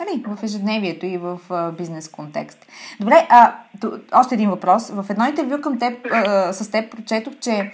нали, 0.00 0.24
в 0.26 0.42
ежедневието 0.42 1.06
и 1.06 1.18
в 1.18 1.38
бизнес 1.78 2.08
контекст. 2.08 2.66
Добре, 3.00 3.26
а, 3.30 3.54
още 4.12 4.34
един 4.34 4.50
въпрос. 4.50 4.90
В 4.90 5.06
едно 5.10 5.26
интервю 5.26 5.60
към 5.60 5.78
теб, 5.78 6.06
а, 6.12 6.52
с 6.52 6.70
теб 6.70 6.90
прочетох, 6.90 7.34
че 7.40 7.72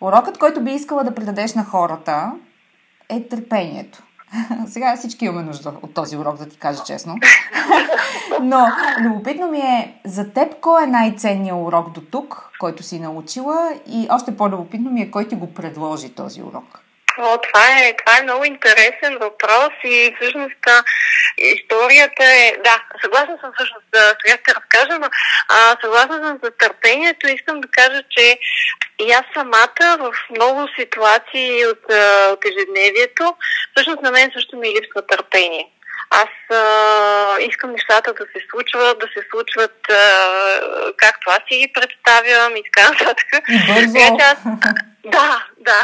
урокът, 0.00 0.38
който 0.38 0.60
би 0.60 0.70
искала 0.70 1.04
да 1.04 1.14
предадеш 1.14 1.54
на 1.54 1.64
хората 1.64 2.32
е 3.08 3.28
търпението. 3.28 4.02
Сега 4.66 4.96
всички 4.96 5.24
имаме 5.24 5.42
нужда 5.42 5.72
от 5.82 5.94
този 5.94 6.16
урок, 6.16 6.38
да 6.38 6.48
ти 6.48 6.58
кажа 6.58 6.82
честно. 6.86 7.14
Но 8.42 8.66
любопитно 9.00 9.48
ми 9.48 9.58
е 9.58 10.00
за 10.04 10.32
теб 10.32 10.60
кой 10.60 10.84
е 10.84 10.86
най-ценният 10.86 11.58
урок 11.60 11.90
до 11.90 12.00
тук, 12.00 12.50
който 12.60 12.82
си 12.82 13.00
научила 13.00 13.72
и 13.86 14.08
още 14.10 14.36
по-любопитно 14.36 14.90
ми 14.90 15.00
е 15.00 15.10
кой 15.10 15.28
ти 15.28 15.34
го 15.34 15.54
предложи 15.54 16.08
този 16.08 16.42
урок. 16.42 16.82
О, 17.18 17.38
това 17.38 17.66
е, 17.80 17.96
това 17.96 18.18
е 18.18 18.22
много 18.22 18.44
интересен 18.44 19.18
въпрос 19.20 19.70
и 19.84 20.14
всъщност 20.20 20.54
историята 21.38 22.24
е... 22.24 22.56
Да, 22.64 22.82
съгласна 23.02 23.38
съм 23.40 23.52
всъщност, 23.56 23.86
да, 23.92 24.14
сега 24.24 24.38
ще 24.42 24.54
разкажа, 24.54 24.98
но 24.98 25.08
а, 25.48 25.76
съгласна 25.80 26.16
съм 26.16 26.38
за 26.42 26.50
търпението. 26.50 27.28
Искам 27.28 27.60
да 27.60 27.68
кажа, 27.68 28.02
че 28.10 28.38
и 28.98 29.12
аз 29.12 29.24
самата 29.34 29.96
в 29.98 30.12
много 30.30 30.68
ситуации 30.78 31.66
от, 31.66 31.84
от 32.32 32.44
ежедневието, 32.44 33.36
всъщност 33.74 34.02
на 34.02 34.10
мен 34.10 34.30
също 34.34 34.56
ми 34.56 34.68
липсва 34.68 35.06
търпение. 35.06 35.66
Аз 36.10 36.56
а, 36.56 37.40
искам 37.40 37.72
нещата 37.72 38.12
да 38.12 38.24
се 38.24 38.40
случват, 38.50 38.98
да 38.98 39.06
се 39.06 39.26
случват 39.30 39.90
а, 39.90 40.92
както 40.96 41.30
аз 41.30 41.40
си 41.48 41.58
ги 41.58 41.72
представям 41.74 42.56
и 42.56 42.62
така 42.64 42.88
нататък. 42.90 43.28
Бързо. 43.66 44.18
аз, 44.20 44.38
да, 45.10 45.46
да. 45.58 45.82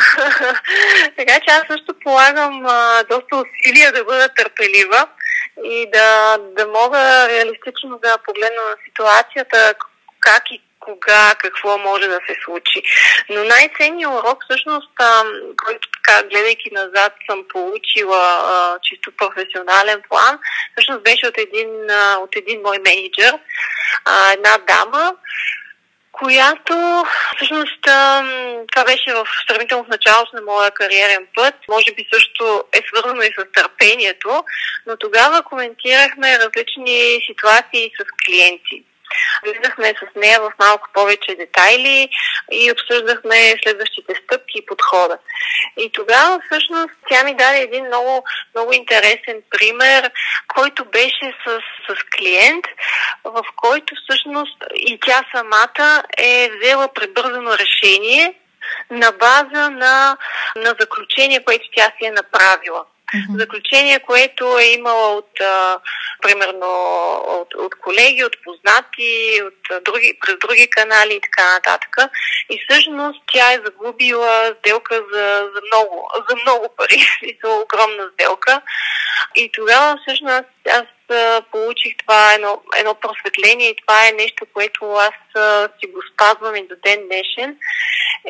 така 1.16 1.40
че 1.40 1.50
аз 1.50 1.62
също 1.70 1.94
полагам 2.04 2.66
а, 2.66 3.04
доста 3.10 3.36
усилия 3.36 3.92
да 3.92 4.04
бъда 4.04 4.28
търпелива 4.28 5.08
и 5.64 5.90
да, 5.92 6.38
да 6.38 6.66
мога 6.66 7.28
реалистично 7.28 7.98
да 8.02 8.18
погледна 8.18 8.62
на 8.62 8.76
ситуацията 8.86 9.74
как 10.20 10.50
и 10.50 10.62
кога, 10.80 11.34
какво 11.38 11.78
може 11.78 12.08
да 12.08 12.18
се 12.28 12.36
случи. 12.44 12.82
Но 13.28 13.44
най-ценният 13.44 14.12
урок, 14.12 14.44
всъщност, 14.44 14.90
а, 14.98 15.24
който 15.64 15.88
така, 15.90 16.28
гледайки 16.28 16.70
назад, 16.72 17.12
съм 17.30 17.44
получила 17.52 18.22
а, 18.46 18.78
чисто 18.82 19.12
професионален 19.16 20.02
план, 20.08 20.38
всъщност 20.72 21.02
беше 21.02 21.26
от 21.26 21.38
един, 21.38 21.90
а, 21.90 22.16
от 22.16 22.36
един 22.36 22.60
мой 22.62 22.78
менеджер, 22.78 23.38
а, 24.04 24.32
една 24.32 24.58
дама, 24.58 25.14
която 26.12 27.04
всъщност 27.36 27.82
това 28.72 28.84
беше 28.84 29.12
в 29.14 29.26
сравнително 29.48 29.84
в 29.84 29.88
началото 29.88 30.36
на 30.36 30.42
моя 30.42 30.70
кариерен 30.70 31.26
път. 31.34 31.54
Може 31.68 31.92
би 31.92 32.06
също 32.14 32.64
е 32.72 32.80
свързано 32.88 33.22
и 33.22 33.32
с 33.38 33.44
търпението, 33.52 34.44
но 34.86 34.96
тогава 34.96 35.42
коментирахме 35.42 36.38
различни 36.38 37.18
ситуации 37.26 37.92
с 38.00 38.04
клиенти. 38.26 38.84
Влизахме 39.44 39.94
с 40.00 40.20
нея 40.20 40.40
в 40.40 40.52
малко 40.58 40.88
повече 40.92 41.34
детайли 41.34 42.08
и 42.52 42.72
обсъждахме 42.72 43.54
следващите 43.62 44.14
стъпки 44.24 44.58
и 44.58 44.66
подхода. 44.66 45.18
И 45.76 45.90
тогава 45.92 46.40
всъщност 46.46 46.94
тя 47.10 47.24
ми 47.24 47.34
даде 47.34 47.58
един 47.58 47.86
много, 47.86 48.24
много 48.54 48.72
интересен 48.72 49.42
пример, 49.50 50.10
който 50.54 50.84
беше 50.84 51.34
с, 51.46 51.60
с 51.88 51.96
клиент, 52.16 52.64
в 53.24 53.44
който 53.56 53.94
всъщност 53.94 54.64
и 54.74 54.98
тя 55.06 55.24
самата 55.34 56.02
е 56.18 56.50
взела 56.56 56.88
пребързано 56.94 57.50
решение 57.58 58.34
на 58.90 59.12
база 59.12 59.70
на, 59.70 60.16
на 60.56 60.74
заключение, 60.80 61.44
което 61.44 61.64
тя 61.76 61.84
си 61.84 62.06
е 62.06 62.10
направила. 62.10 62.84
Mm-hmm. 63.14 63.38
Заключение, 63.38 63.98
което 63.98 64.58
е 64.58 64.64
имала 64.64 65.16
от, 65.16 65.40
а, 65.40 65.78
примерно, 66.22 66.68
от, 67.26 67.54
от 67.54 67.74
колеги, 67.74 68.24
от 68.24 68.36
познати, 68.44 69.42
от 69.46 69.84
други, 69.84 70.18
през 70.20 70.36
други 70.38 70.70
канали 70.70 71.14
и 71.14 71.20
така 71.20 71.52
нататък. 71.52 71.96
И 72.50 72.60
всъщност 72.68 73.20
тя 73.32 73.52
е 73.52 73.60
загубила 73.64 74.54
сделка 74.58 74.94
за, 75.12 75.50
за, 75.54 75.60
много, 75.66 76.08
за 76.28 76.36
много 76.36 76.68
пари, 76.76 77.06
за 77.44 77.50
огромна 77.50 78.10
сделка. 78.14 78.60
И 79.36 79.50
тогава 79.52 79.98
всъщност 80.02 80.48
аз 80.68 80.84
получих 81.52 81.96
това 81.96 82.34
едно, 82.34 82.62
едно 82.76 82.94
просветление 82.94 83.68
и 83.68 83.76
това 83.76 84.08
е 84.08 84.12
нещо, 84.12 84.46
което 84.52 84.92
аз 84.92 85.14
си 85.80 85.86
го 85.86 86.02
спазвам 86.12 86.56
и 86.56 86.68
до 86.68 86.74
ден 86.84 87.06
днешен, 87.06 87.56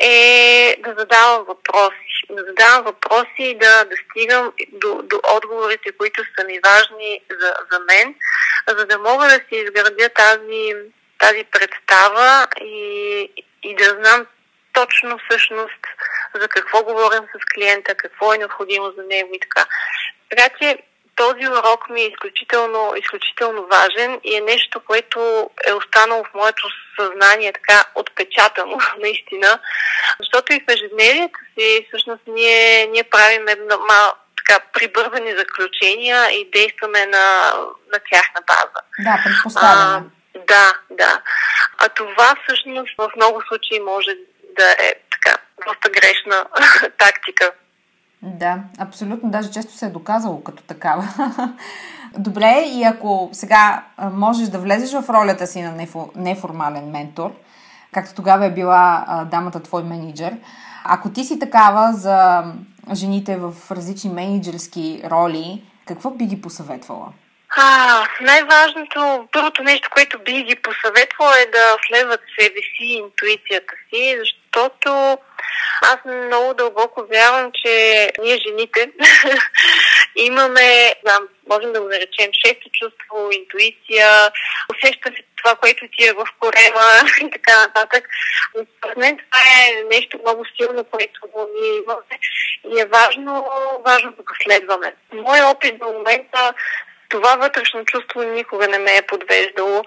е 0.01 0.75
да 0.79 0.95
задавам 0.97 1.45
въпроси. 1.45 1.97
Да 2.29 2.43
задавам 2.43 2.83
въпроси 2.83 3.27
и 3.37 3.57
да, 3.57 3.83
да 3.83 3.95
стигам 3.95 4.53
до, 4.71 5.01
до 5.03 5.21
отговорите, 5.35 5.91
които 5.97 6.23
са 6.37 6.45
ми 6.45 6.59
важни 6.65 7.21
за, 7.29 7.53
за 7.71 7.79
мен, 7.79 8.15
за 8.67 8.85
да 8.85 8.99
мога 8.99 9.25
да 9.25 9.33
си 9.33 9.45
изградя 9.51 10.09
тази, 10.09 10.73
тази 11.19 11.43
представа 11.43 12.47
и, 12.61 13.29
и 13.63 13.75
да 13.75 13.85
знам 13.85 14.25
точно 14.73 15.19
всъщност 15.29 15.81
за 16.35 16.47
какво 16.47 16.83
говорим 16.83 17.23
с 17.23 17.53
клиента, 17.53 17.95
какво 17.95 18.33
е 18.33 18.37
необходимо 18.37 18.91
за 18.97 19.03
него 19.03 19.29
и 19.33 19.39
така. 19.39 19.65
Така 20.29 20.49
че 20.61 20.77
този 21.15 21.47
урок 21.47 21.89
ми 21.89 22.01
е 22.01 22.07
изключително, 22.07 22.93
изключително 22.95 23.67
важен 23.71 24.19
и 24.23 24.35
е 24.35 24.41
нещо, 24.41 24.81
което 24.87 25.49
е 25.67 25.73
останало 25.73 26.23
в 26.23 26.33
моето 26.33 26.67
съзнание 26.99 27.53
така 27.53 27.85
отпечатано, 27.95 28.77
наистина. 28.99 29.59
Защото 30.19 30.53
и 30.53 30.59
в 30.59 30.71
ежедневието 30.71 31.39
си 31.59 31.85
всъщност 31.87 32.21
ние, 32.27 32.87
ние 32.87 33.03
правим 33.03 33.47
едно 33.47 33.77
мал, 33.77 34.13
така 34.37 34.59
прибързани 34.73 35.35
заключения 35.37 36.31
и 36.31 36.49
действаме 36.53 37.05
на, 37.05 37.53
на 37.93 37.99
тяхна 38.11 38.41
база. 38.47 38.81
Да, 38.99 39.21
предпоставяме. 39.23 40.05
Да, 40.47 40.73
да. 40.89 41.21
А 41.77 41.89
това 41.89 42.35
всъщност 42.43 42.91
в 42.97 43.09
много 43.15 43.41
случаи 43.47 43.79
може 43.79 44.11
да 44.57 44.71
е 44.71 44.93
така 45.11 45.37
доста 45.67 45.89
грешна 45.89 46.45
тактика. 46.97 47.51
Да, 48.23 48.59
абсолютно. 48.77 49.29
Даже 49.29 49.51
често 49.51 49.73
се 49.73 49.85
е 49.85 49.89
доказало 49.89 50.41
като 50.41 50.63
такава. 50.63 51.07
Добре, 52.17 52.63
и 52.67 52.83
ако 52.83 53.29
сега 53.31 53.83
можеш 54.13 54.47
да 54.49 54.59
влезеш 54.59 55.01
в 55.01 55.09
ролята 55.09 55.47
си 55.47 55.61
на 55.61 55.87
неформален 56.15 56.91
ментор, 56.91 57.31
както 57.91 58.15
тогава 58.15 58.45
е 58.45 58.53
била 58.53 59.05
дамата 59.31 59.59
твой 59.59 59.83
менеджер, 59.83 60.37
ако 60.83 61.09
ти 61.09 61.23
си 61.23 61.39
такава 61.39 61.93
за 61.93 62.43
жените 62.93 63.37
в 63.37 63.53
различни 63.71 64.09
менеджерски 64.09 65.01
роли, 65.05 65.63
какво 65.85 66.11
би 66.11 66.25
ги 66.25 66.41
посъветвала? 66.41 67.07
А, 67.57 68.07
най-важното, 68.21 69.27
първото 69.31 69.63
нещо, 69.63 69.89
което 69.93 70.19
би 70.19 70.43
ги 70.43 70.55
посъветвала 70.55 71.39
е 71.41 71.45
да 71.45 71.77
следват 71.87 72.21
себе 72.39 72.59
си, 72.59 72.85
интуицията 72.85 73.73
си, 73.89 74.17
защото 74.19 75.17
аз 75.81 75.97
много 76.05 76.53
дълбоко 76.53 77.05
вярвам, 77.11 77.51
че 77.63 78.09
ние 78.21 78.37
жените 78.37 78.91
имаме, 80.15 80.93
знам, 81.05 81.27
можем 81.49 81.73
да 81.73 81.81
го 81.81 81.87
наречем 81.87 82.31
шесто 82.45 82.69
чувство, 82.79 83.29
интуиция, 83.31 84.31
усеща 84.75 85.09
се 85.09 85.23
това, 85.43 85.55
което 85.55 85.85
ти 85.97 86.07
е 86.07 86.13
в 86.13 86.25
корема 86.39 87.09
и 87.21 87.31
така 87.31 87.61
нататък. 87.61 88.07
Според 88.77 88.97
мен 88.97 89.17
това 89.17 89.39
е 89.61 89.83
нещо 89.83 90.19
много 90.21 90.45
силно, 90.57 90.83
което 90.83 91.21
ние 91.61 91.77
имаме 91.77 92.15
и 92.71 92.79
е 92.81 92.85
важно, 92.85 93.47
важно 93.85 94.11
да 94.11 94.23
го 94.23 94.33
следваме. 94.43 94.93
Моят 95.13 95.45
опит 95.45 95.79
до 95.79 95.85
момента 95.85 96.53
това 97.13 97.35
вътрешно 97.35 97.85
чувство 97.85 98.23
никога 98.23 98.67
не 98.67 98.79
ме 98.79 98.97
е 98.97 99.01
подвеждало 99.01 99.83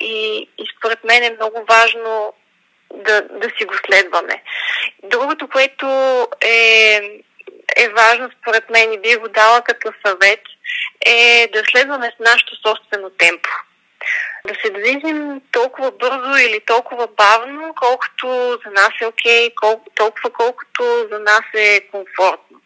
и, 0.00 0.48
и 0.58 0.64
според 0.76 1.04
мен 1.04 1.22
е 1.22 1.36
много 1.36 1.64
важно 1.68 2.32
да, 2.94 3.22
да 3.22 3.48
си 3.58 3.64
го 3.64 3.74
следваме. 3.86 4.42
Другото, 5.02 5.48
което 5.48 5.86
е, 6.40 7.00
е 7.76 7.88
важно 7.88 8.30
според 8.40 8.70
мен 8.70 8.92
и 8.92 8.98
би 8.98 9.16
го 9.16 9.28
дала 9.28 9.62
като 9.62 9.92
съвет, 10.06 10.40
е 11.06 11.48
да 11.52 11.62
следваме 11.70 12.12
с 12.16 12.20
нашето 12.20 12.56
собствено 12.68 13.10
темпо. 13.10 13.50
Да 14.46 14.54
се 14.54 14.70
движим 14.70 15.40
толкова 15.52 15.90
бързо 15.90 16.36
или 16.36 16.60
толкова 16.60 17.06
бавно, 17.06 17.74
колкото 17.80 18.58
за 18.66 18.70
нас 18.70 18.90
е 19.02 19.06
окей, 19.06 19.54
колко, 19.54 19.90
толкова 19.94 20.30
колкото 20.30 21.08
за 21.12 21.18
нас 21.18 21.42
е 21.54 21.80
комфортно 21.90 22.60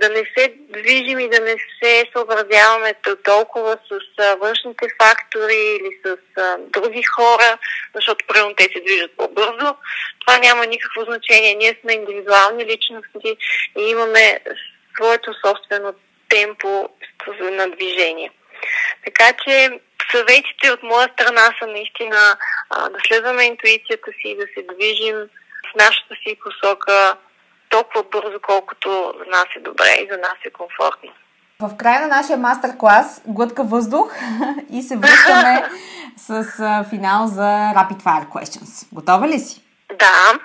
да 0.00 0.08
не 0.08 0.24
се 0.38 0.54
движим 0.58 1.18
и 1.18 1.28
да 1.28 1.40
не 1.40 1.56
се 1.82 2.04
съобразяваме 2.12 2.94
толкова 3.24 3.78
с 3.88 4.22
а, 4.22 4.34
външните 4.34 4.86
фактори 5.02 5.78
или 5.80 5.90
с 6.04 6.16
а, 6.40 6.56
други 6.58 7.02
хора, 7.02 7.58
защото 7.94 8.26
примерно 8.26 8.54
те 8.54 8.62
се 8.62 8.80
движат 8.80 9.16
по-бързо. 9.16 9.74
Това 10.20 10.38
няма 10.38 10.66
никакво 10.66 11.04
значение. 11.04 11.54
Ние 11.54 11.78
сме 11.80 11.92
индивидуални 11.92 12.64
личности 12.64 13.36
и 13.78 13.82
имаме 13.82 14.40
своето 14.94 15.30
собствено 15.46 15.94
темпо 16.28 16.88
на 17.40 17.70
движение. 17.70 18.30
Така 19.04 19.32
че 19.44 19.80
съветите 20.12 20.70
от 20.70 20.82
моя 20.82 21.08
страна 21.12 21.54
са 21.58 21.66
наистина 21.66 22.36
а, 22.70 22.88
да 22.88 22.98
следваме 23.06 23.44
интуицията 23.44 24.10
си, 24.20 24.36
да 24.40 24.46
се 24.54 24.74
движим 24.74 25.16
в 25.70 25.74
нашата 25.76 26.14
си 26.14 26.36
посока, 26.44 27.16
толкова 27.68 28.04
бързо, 28.12 28.40
колкото 28.42 29.14
за 29.18 29.30
нас 29.30 29.46
е 29.56 29.60
добре 29.60 29.90
и 30.02 30.08
за 30.10 30.18
нас 30.18 30.36
е 30.44 30.50
комфортно. 30.50 31.12
В 31.60 31.76
края 31.76 32.00
на 32.00 32.06
нашия 32.06 32.36
мастер-клас 32.36 33.22
глътка 33.26 33.64
въздух 33.64 34.14
и 34.72 34.82
се 34.82 34.96
връщаме 34.96 35.64
с 36.16 36.44
финал 36.90 37.26
за 37.26 37.48
Rapid 37.76 38.02
Fire 38.02 38.28
Questions. 38.28 38.88
Готова 38.92 39.28
ли 39.28 39.38
си? 39.38 39.62
Да. 39.98 40.38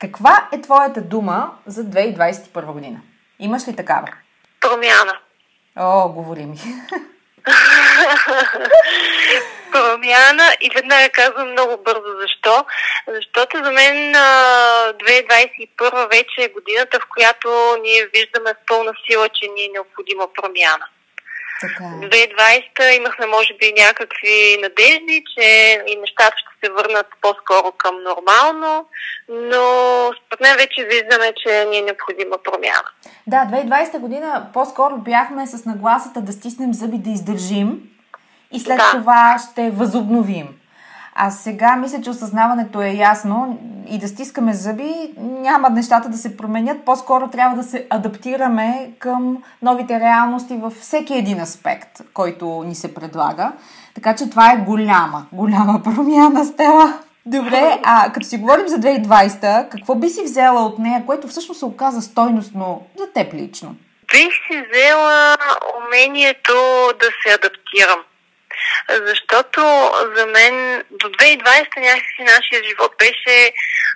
Каква 0.00 0.48
е 0.52 0.60
твоята 0.60 1.00
дума 1.00 1.52
за 1.66 1.82
2021 1.82 2.72
година? 2.72 3.00
Имаш 3.38 3.68
ли 3.68 3.76
такава? 3.76 4.08
Промяна. 4.60 5.18
О, 5.76 6.08
говори 6.08 6.46
ми. 6.46 6.56
промяна 9.72 10.54
и 10.60 10.70
веднага 10.74 11.08
казвам 11.08 11.50
много 11.50 11.82
бързо 11.84 12.20
защо. 12.20 12.64
Защото 13.08 13.64
за 13.64 13.70
мен 13.70 14.14
2021 14.14 16.08
вече 16.08 16.42
е 16.42 16.48
годината, 16.48 17.00
в 17.00 17.08
която 17.14 17.48
ние 17.82 18.06
виждаме 18.14 18.50
с 18.50 18.66
пълна 18.66 18.92
сила, 19.10 19.28
че 19.28 19.48
ни 19.48 19.64
е 19.64 19.72
необходима 19.72 20.26
промяна. 20.34 20.86
Така. 21.60 21.84
2020 21.84 22.80
е. 22.80 22.96
имахме, 22.96 23.26
може 23.26 23.54
би, 23.60 23.72
някакви 23.86 24.58
надежди, 24.62 25.24
че 25.34 25.46
и 25.86 25.96
нещата 25.96 26.36
ще 26.36 26.66
се 26.66 26.72
върнат 26.72 27.06
по-скоро 27.20 27.72
към 27.72 27.94
нормално, 28.02 28.86
но 29.28 29.64
според 30.18 30.40
мен 30.40 30.56
вече 30.56 30.84
виждаме, 30.84 31.32
че 31.42 31.64
ни 31.64 31.78
е 31.78 31.82
необходима 31.82 32.36
промяна. 32.44 32.88
Да, 33.26 33.36
2020 33.36 33.98
година 33.98 34.50
по-скоро 34.52 34.96
бяхме 34.96 35.46
с 35.46 35.64
нагласата 35.64 36.20
да 36.20 36.32
стиснем 36.32 36.74
зъби 36.74 36.98
да 36.98 37.10
издържим 37.10 37.80
и 38.52 38.60
след 38.60 38.76
да. 38.76 38.90
това 38.90 39.36
ще 39.38 39.70
възобновим. 39.70 40.59
А 41.14 41.30
сега 41.30 41.76
мисля, 41.76 42.00
че 42.00 42.10
осъзнаването 42.10 42.82
е 42.82 42.90
ясно 42.90 43.58
и 43.88 43.98
да 43.98 44.08
стискаме 44.08 44.54
зъби, 44.54 45.12
няма 45.18 45.70
нещата 45.70 46.08
да 46.08 46.16
се 46.16 46.36
променят. 46.36 46.84
По-скоро 46.84 47.28
трябва 47.28 47.56
да 47.56 47.62
се 47.62 47.86
адаптираме 47.90 48.90
към 48.98 49.38
новите 49.62 50.00
реалности 50.00 50.56
във 50.56 50.72
всеки 50.72 51.14
един 51.14 51.40
аспект, 51.40 52.00
който 52.14 52.64
ни 52.66 52.74
се 52.74 52.94
предлага. 52.94 53.52
Така 53.94 54.16
че 54.16 54.30
това 54.30 54.52
е 54.52 54.56
голяма, 54.56 55.26
голяма 55.32 55.82
промяна, 55.84 56.44
Стела. 56.44 56.98
Добре, 57.26 57.80
а 57.82 58.12
като 58.12 58.26
си 58.26 58.38
говорим 58.38 58.68
за 58.68 58.76
2020, 58.76 59.68
какво 59.68 59.94
би 59.94 60.08
си 60.08 60.22
взела 60.22 60.64
от 60.66 60.78
нея, 60.78 61.02
което 61.06 61.28
всъщност 61.28 61.58
се 61.58 61.64
оказа 61.64 62.02
стойностно 62.02 62.82
за 62.98 63.12
теб 63.12 63.34
лично? 63.34 63.74
Бих 64.12 64.32
си 64.32 64.62
взела 64.70 65.36
умението 65.76 66.54
да 67.00 67.06
се 67.06 67.34
адаптирам 67.34 68.00
защото 68.88 69.92
за 70.16 70.26
мен 70.26 70.84
до 70.90 71.08
2020 71.08 71.76
някакси 71.76 72.22
нашия 72.22 72.64
живот 72.64 72.94
беше 72.98 73.52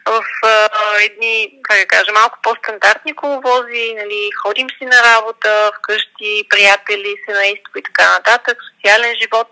в 0.06 0.22
а, 0.42 0.68
едни, 1.04 1.50
как 1.62 1.78
да 1.78 1.86
кажа, 1.86 2.12
малко 2.12 2.38
по-стандартни 2.42 3.14
коловози, 3.14 3.94
нали, 3.96 4.30
ходим 4.42 4.68
си 4.78 4.84
на 4.84 5.02
работа, 5.02 5.72
вкъщи, 5.78 6.46
приятели, 6.50 7.14
семейство 7.28 7.72
и 7.78 7.82
така 7.82 8.12
нататък, 8.12 8.58
социален 8.74 9.14
живот. 9.22 9.48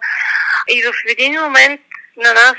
И 0.69 0.83
в 0.83 0.93
един 1.09 1.41
момент 1.41 1.81
на 2.17 2.33
нас 2.33 2.57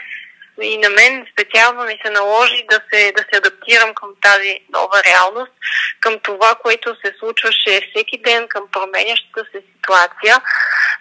и 0.61 0.77
на 0.77 0.89
мен 0.89 1.25
специално 1.31 1.83
ми 1.83 1.99
се 2.05 2.11
наложи 2.11 2.65
да 2.69 2.79
се, 2.93 3.11
да 3.11 3.21
се 3.21 3.37
адаптирам 3.37 3.93
към 3.93 4.09
тази 4.21 4.59
нова 4.73 5.03
реалност, 5.07 5.51
към 5.99 6.19
това, 6.23 6.55
което 6.55 6.95
се 6.95 7.13
случваше 7.19 7.81
всеки 7.89 8.17
ден, 8.17 8.47
към 8.47 8.63
променящата 8.71 9.45
се 9.51 9.61
ситуация. 9.75 10.41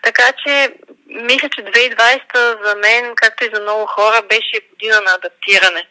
Така 0.03 0.33
че 0.47 0.73
мисля, 1.07 1.49
че 1.49 1.65
2020 1.65 2.65
за 2.65 2.77
мен, 2.77 3.13
както 3.17 3.45
и 3.45 3.51
за 3.55 3.61
много 3.61 3.87
хора, 3.87 4.23
беше 4.29 4.61
година 4.71 5.01
на 5.01 5.15
адаптиране. 5.15 5.87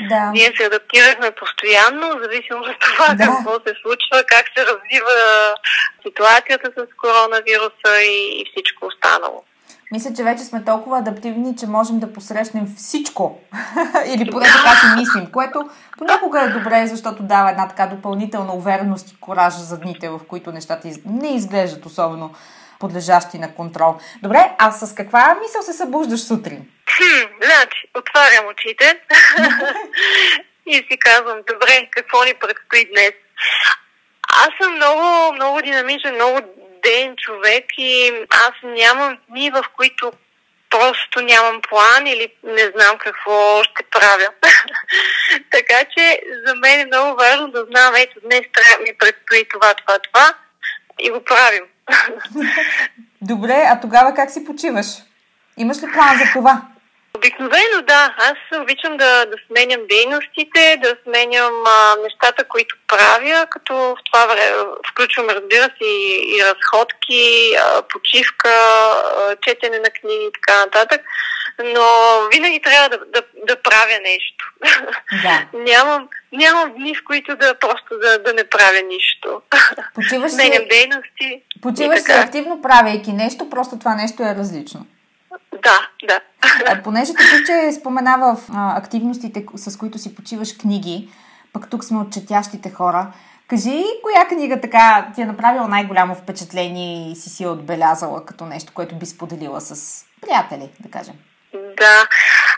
Да. 0.00 0.30
Ние 0.32 0.52
се 0.56 0.64
адаптирахме 0.64 1.30
постоянно, 1.30 2.20
зависимо 2.22 2.60
от 2.60 2.80
това 2.80 3.14
да. 3.14 3.26
какво 3.26 3.52
се 3.52 3.74
случва, 3.82 4.24
как 4.26 4.46
се 4.56 4.66
развива 4.66 5.54
ситуацията 6.06 6.70
с 6.76 6.96
коронавируса 6.96 8.02
и, 8.02 8.40
и 8.40 8.46
всичко 8.50 8.86
останало. 8.86 9.44
Мисля, 9.92 10.10
че 10.16 10.22
вече 10.22 10.44
сме 10.44 10.64
толкова 10.64 10.98
адаптивни, 10.98 11.56
че 11.56 11.66
можем 11.66 12.00
да 12.00 12.12
посрещнем 12.12 12.66
всичко. 12.76 13.40
Или 14.06 14.30
поне 14.30 14.46
така 14.46 14.76
си 14.76 14.86
мислим, 14.96 15.32
което 15.32 15.70
понякога 15.98 16.40
е 16.40 16.48
добре, 16.48 16.86
защото 16.86 17.22
дава 17.22 17.50
една 17.50 17.68
така 17.68 17.86
допълнителна 17.86 18.54
увереност 18.54 19.10
и 19.10 19.20
кораж 19.20 19.54
за 19.54 19.78
дните, 19.78 20.08
в 20.08 20.20
които 20.28 20.52
нещата 20.52 20.88
не 21.06 21.34
изглеждат 21.34 21.86
особено 21.86 22.34
подлежащи 22.80 23.38
на 23.38 23.54
контрол. 23.54 23.98
Добре, 24.22 24.50
а 24.58 24.70
с 24.70 24.94
каква 24.94 25.36
мисъл 25.42 25.62
се 25.62 25.72
събуждаш 25.72 26.20
сутрин? 26.20 26.68
Хм, 26.96 27.44
значи, 27.44 27.88
отварям 27.98 28.46
очите 28.46 29.00
и 30.66 30.74
си 30.74 30.98
казвам, 30.98 31.38
добре, 31.52 31.88
какво 31.90 32.24
ни 32.24 32.34
предстои 32.34 32.84
днес? 32.92 33.12
Аз 34.28 34.48
съм 34.62 34.74
много, 34.74 35.34
много 35.34 35.62
динамичен, 35.62 36.14
много 36.14 36.40
ден 36.82 37.16
човек 37.16 37.64
и 37.78 38.12
аз 38.30 38.52
нямам 38.62 39.18
дни, 39.28 39.50
в 39.50 39.64
които 39.76 40.12
просто 40.70 41.20
нямам 41.20 41.60
план 41.68 42.06
или 42.06 42.28
не 42.44 42.72
знам 42.76 42.98
какво 42.98 43.64
ще 43.64 43.82
правя. 43.90 44.28
така 45.50 45.84
че 45.96 46.20
за 46.46 46.54
мен 46.54 46.80
е 46.80 46.86
много 46.86 47.16
важно 47.16 47.48
да 47.48 47.64
знам, 47.64 47.94
ето 47.96 48.20
днес 48.24 48.40
трябва 48.52 48.82
ми 48.82 48.98
предстои 48.98 49.48
това, 49.48 49.74
това, 49.74 49.98
това 49.98 50.34
и 51.00 51.10
го 51.10 51.24
правим. 51.24 51.64
Добре, 53.22 53.64
а 53.68 53.80
тогава 53.80 54.14
как 54.14 54.30
си 54.30 54.44
почиваш? 54.44 54.86
Имаш 55.56 55.82
ли 55.82 55.92
план 55.92 56.18
за 56.18 56.24
това? 56.32 56.62
Обикновено 57.22 57.82
да. 57.86 58.14
Аз 58.18 58.60
обичам 58.60 58.96
да, 58.96 59.26
да 59.26 59.36
сменям 59.46 59.80
дейностите, 59.90 60.76
да 60.82 60.96
сменям 61.04 61.52
а, 61.66 61.96
нещата, 62.02 62.44
които 62.44 62.76
правя, 62.88 63.46
като 63.50 63.74
в 63.74 63.96
това 64.12 64.26
време 64.26 64.64
включвам, 64.90 65.26
разбира 65.28 65.62
се, 65.62 65.84
и, 65.84 66.36
и 66.36 66.44
разходки, 66.44 67.54
а, 67.64 67.82
почивка, 67.82 68.48
а, 68.48 69.36
четене 69.36 69.78
на 69.78 69.90
книги 69.90 70.24
и 70.24 70.32
така 70.32 70.60
нататък. 70.64 71.00
Но 71.64 71.84
винаги 72.32 72.60
трябва 72.62 72.88
да, 72.88 72.98
да, 72.98 73.22
да 73.46 73.62
правя 73.62 73.98
нещо. 74.02 74.44
Да. 75.22 75.58
нямам, 75.58 76.08
нямам 76.32 76.72
дни, 76.72 76.94
в 76.94 77.04
които 77.04 77.36
да 77.36 77.54
просто 77.54 77.98
да, 78.02 78.18
да 78.18 78.32
не 78.32 78.44
правя 78.44 78.82
нищо. 78.82 79.42
Почиваш 79.94 80.32
Сменям 80.32 80.64
дейности. 80.70 81.42
Почиваш 81.62 82.00
се 82.00 82.12
активно 82.12 82.62
правейки 82.62 83.12
нещо, 83.12 83.50
просто 83.50 83.78
това 83.78 83.94
нещо 83.94 84.22
е 84.22 84.34
различно. 84.38 84.86
Да, 85.62 85.88
да. 86.08 86.20
А, 86.66 86.82
понеже 86.82 87.12
така, 87.14 87.36
че 87.46 87.72
споменава 87.72 88.36
в 88.36 88.50
а, 88.54 88.78
активностите, 88.78 89.44
с 89.56 89.78
които 89.78 89.98
си 89.98 90.14
почиваш 90.14 90.56
книги, 90.56 91.08
пък 91.52 91.70
тук 91.70 91.84
сме 91.84 91.98
от 91.98 92.12
четящите 92.12 92.70
хора, 92.70 93.12
кажи 93.48 93.84
коя 94.02 94.28
книга 94.28 94.60
така 94.60 95.06
ти 95.14 95.22
е 95.22 95.26
направила 95.26 95.68
най-голямо 95.68 96.14
впечатление 96.14 97.12
и 97.12 97.16
си 97.16 97.30
си 97.30 97.46
отбелязала 97.46 98.24
като 98.26 98.46
нещо, 98.46 98.72
което 98.74 98.94
би 98.94 99.06
споделила 99.06 99.60
с 99.60 100.04
приятели, 100.20 100.70
да 100.80 100.90
кажем. 100.90 101.14
Да, 101.52 102.08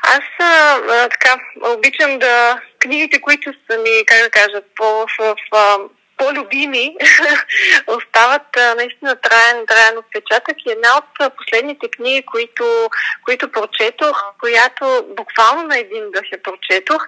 аз 0.03 0.25
а, 0.39 1.09
така 1.09 1.41
обичам 1.77 2.18
да 2.18 2.61
книгите, 2.79 3.20
които 3.20 3.53
са 3.53 3.79
ми, 3.79 4.07
как 4.07 4.18
да 4.22 4.31
кажа, 4.31 4.62
по, 4.77 4.85
в, 4.85 5.07
в, 5.18 5.37
в 5.53 5.79
по-любими 6.17 6.97
остават 7.87 8.57
а, 8.57 8.75
наистина 8.75 9.17
траен, 9.17 9.67
траен 9.67 9.99
отпечатък 9.99 10.57
и 10.67 10.71
една 10.71 10.89
от 10.99 11.37
последните 11.37 11.89
книги, 11.89 12.27
които, 12.27 12.91
които 13.25 13.53
прочетох, 13.53 14.25
която 14.41 15.07
буквално 15.17 15.62
на 15.62 15.79
един 15.79 16.11
дъх 16.11 16.25
я 16.33 16.43
прочетох, 16.43 17.07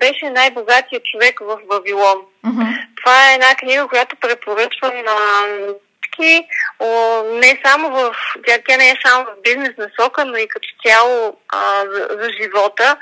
беше 0.00 0.30
най-богатия 0.30 1.00
човек 1.04 1.40
в 1.40 1.58
Вавилон. 1.68 2.18
Mm-hmm. 2.46 2.86
Това 2.96 3.30
е 3.30 3.34
една 3.34 3.54
книга, 3.54 3.88
която 3.88 4.16
препоръчвам 4.16 4.92
на 5.04 5.16
всички, 6.18 6.46
не 7.24 7.60
само 7.64 7.90
в, 7.90 8.14
тя, 8.46 8.58
тя 8.68 8.76
не 8.76 8.90
е 8.90 8.98
само 9.06 9.24
в 9.24 9.42
бизнес 9.42 9.70
насока, 9.78 10.24
но 10.24 10.36
и 10.36 10.48
като 10.48 10.68
цяло 10.86 11.36
а, 11.48 11.84
за, 11.92 12.08
за 12.22 12.30
живота. 12.42 12.96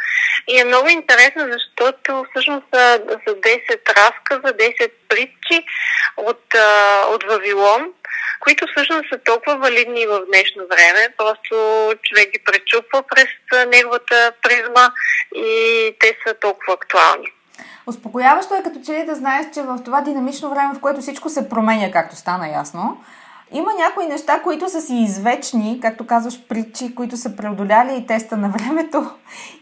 И 0.49 0.61
е 0.61 0.64
много 0.64 0.89
интересно, 0.89 1.47
защото 1.53 2.27
всъщност 2.31 2.66
са, 2.74 3.01
са 3.29 3.35
10 3.35 3.61
разказа, 3.89 4.55
10 4.55 4.91
притчи 5.09 5.66
от, 6.16 6.55
а, 6.55 7.03
от 7.09 7.24
Вавилон, 7.24 7.93
които 8.41 8.66
всъщност 8.66 9.09
са 9.12 9.18
толкова 9.18 9.57
валидни 9.57 10.07
в 10.07 10.20
днешно 10.27 10.62
време. 10.66 11.09
Просто 11.16 11.55
човек 12.03 12.31
ги 12.33 12.45
пречупва 12.45 13.03
през 13.03 13.29
неговата 13.66 14.33
призма 14.43 14.91
и 15.35 15.93
те 16.01 16.16
са 16.27 16.35
толкова 16.35 16.74
актуални. 16.74 17.27
Успокояващо 17.87 18.55
е 18.55 18.62
като 18.62 18.81
че 18.87 18.93
ли 18.93 19.07
да 19.07 19.14
знаеш, 19.14 19.47
че 19.55 19.62
в 19.62 19.79
това 19.85 20.01
динамично 20.01 20.51
време, 20.51 20.74
в 20.74 20.81
което 20.81 21.01
всичко 21.01 21.29
се 21.29 21.49
променя, 21.49 21.91
както 21.91 22.16
стана 22.16 22.49
ясно, 22.49 23.05
има 23.53 23.70
някои 23.84 24.07
неща, 24.07 24.40
които 24.42 24.68
са 24.68 24.80
си 24.80 24.94
извечни, 24.94 25.78
както 25.82 26.07
казваш, 26.07 26.40
притчи, 26.49 26.94
които 26.94 27.16
са 27.16 27.36
преодоляли 27.36 27.97
и 27.97 28.07
теста 28.07 28.36
на 28.36 28.49
времето 28.49 29.11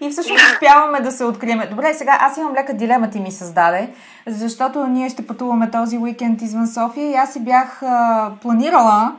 и 0.01 0.11
всъщност 0.11 0.43
успяваме 0.53 1.01
да 1.01 1.12
се 1.12 1.24
открием. 1.24 1.62
Добре, 1.70 1.95
сега 1.95 2.18
аз 2.20 2.37
имам 2.37 2.55
лека 2.55 2.74
дилема 2.74 3.11
ти 3.11 3.20
ми 3.20 3.32
създаде, 3.32 3.91
защото 4.26 4.87
ние 4.87 5.11
ще 5.11 5.26
пътуваме 5.26 5.70
този 5.70 5.99
уикенд 5.99 6.43
извън 6.43 6.66
София 6.66 7.11
и 7.11 7.14
аз 7.14 7.32
си 7.32 7.41
бях 7.41 7.82
а, 7.82 8.30
планирала 8.43 9.12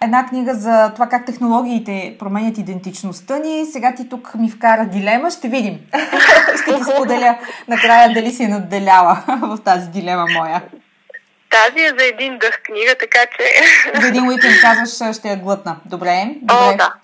една 0.00 0.26
книга 0.26 0.54
за 0.54 0.92
това 0.94 1.06
как 1.06 1.26
технологиите 1.26 2.16
променят 2.18 2.58
идентичността 2.58 3.38
ни. 3.38 3.66
Сега 3.72 3.94
ти 3.94 4.08
тук 4.08 4.34
ми 4.34 4.50
вкара 4.50 4.86
дилема. 4.86 5.30
Ще 5.30 5.48
видим. 5.48 5.78
ще 6.62 6.74
ти 6.74 6.84
споделя 6.84 7.38
накрая 7.68 8.14
дали 8.14 8.30
си 8.30 8.46
надделяла 8.46 9.22
в 9.42 9.58
тази 9.64 9.88
дилема 9.88 10.26
моя. 10.38 10.62
Тази 11.50 11.84
е 11.84 11.94
за 11.98 12.04
един 12.04 12.38
дъх 12.38 12.62
книга, 12.62 12.94
така 13.00 13.18
че... 13.36 13.44
За 14.00 14.08
един 14.08 14.28
уикенд 14.28 14.54
казваш, 14.62 15.16
ще 15.16 15.28
я 15.28 15.36
глътна. 15.36 15.76
Добре? 15.86 16.34
Добре. 16.42 16.54
О, 16.54 16.76
да. 16.76 16.94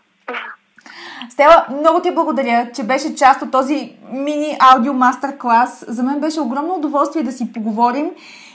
Стела, 1.31 1.67
много 1.71 2.01
ти 2.01 2.11
благодаря, 2.11 2.71
че 2.75 2.83
беше 2.83 3.15
част 3.15 3.43
от 3.43 3.51
този 3.51 3.93
мини 4.13 4.57
аудио 4.61 4.93
мастер 4.93 5.39
клас. 5.39 5.85
За 5.89 6.03
мен 6.03 6.21
беше 6.21 6.41
огромно 6.41 6.75
удоволствие 6.75 7.23
да 7.23 7.33
си 7.33 7.53
поговорим 7.53 8.11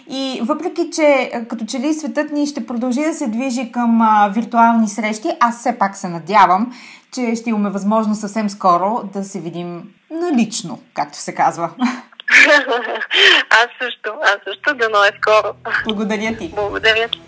и 0.10 0.42
въпреки, 0.44 0.90
че 0.94 1.32
като 1.50 1.66
че 1.66 1.80
ли 1.80 1.94
светът 1.94 2.32
ни 2.32 2.48
ще 2.48 2.66
продължи 2.66 3.02
да 3.02 3.14
се 3.14 3.28
движи 3.28 3.72
към 3.72 4.02
а, 4.02 4.32
виртуални 4.36 4.88
срещи, 4.88 5.32
аз 5.40 5.60
все 5.60 5.78
пак 5.78 5.98
се 5.98 6.10
надявам, 6.10 6.74
че 7.12 7.36
ще 7.36 7.50
имаме 7.50 7.70
възможност 7.70 8.22
съвсем 8.22 8.50
скоро 8.50 9.04
да 9.14 9.24
се 9.24 9.40
видим 9.40 9.84
налично, 10.12 10.80
както 10.94 11.18
се 11.18 11.36
казва. 11.36 11.70
Аз 13.50 13.68
също, 13.82 14.10
аз 14.24 14.38
също, 14.48 14.74
дано 14.76 15.04
е 15.04 15.12
скоро. 15.22 15.54
Благодаря 15.86 16.38
ти. 16.38 16.52
Благодаря 16.56 17.08
ти. 17.08 17.22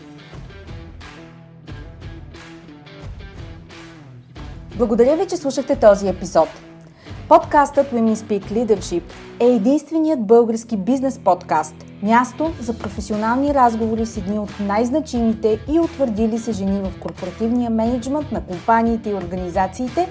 Благодаря 4.75 5.15
ви, 5.17 5.27
че 5.27 5.37
слушахте 5.37 5.79
този 5.79 6.07
епизод. 6.07 6.49
Подкастът 7.29 7.91
Women 7.91 8.15
Speak 8.15 8.43
Leadership 8.43 9.03
е 9.39 9.45
единственият 9.45 10.27
български 10.27 10.77
бизнес 10.77 11.19
подкаст– 11.19 11.75
място 12.03 12.53
за 12.59 12.77
професионални 12.77 13.53
разговори 13.53 14.05
с 14.05 14.17
едни 14.17 14.39
от 14.39 14.59
най-значимите 14.59 15.59
и 15.71 15.79
утвърдили 15.79 16.39
се 16.39 16.51
жени 16.51 16.81
в 16.81 16.99
корпоративния 16.99 17.69
менеджмент 17.69 18.31
на 18.31 18.45
компаниите 18.45 19.09
и 19.09 19.13
организациите, 19.13 20.09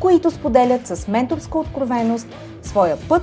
които 0.00 0.30
споделят 0.30 0.86
с 0.86 1.08
менторска 1.08 1.58
откровеност 1.58 2.28
своя 2.62 2.96
път, 3.08 3.22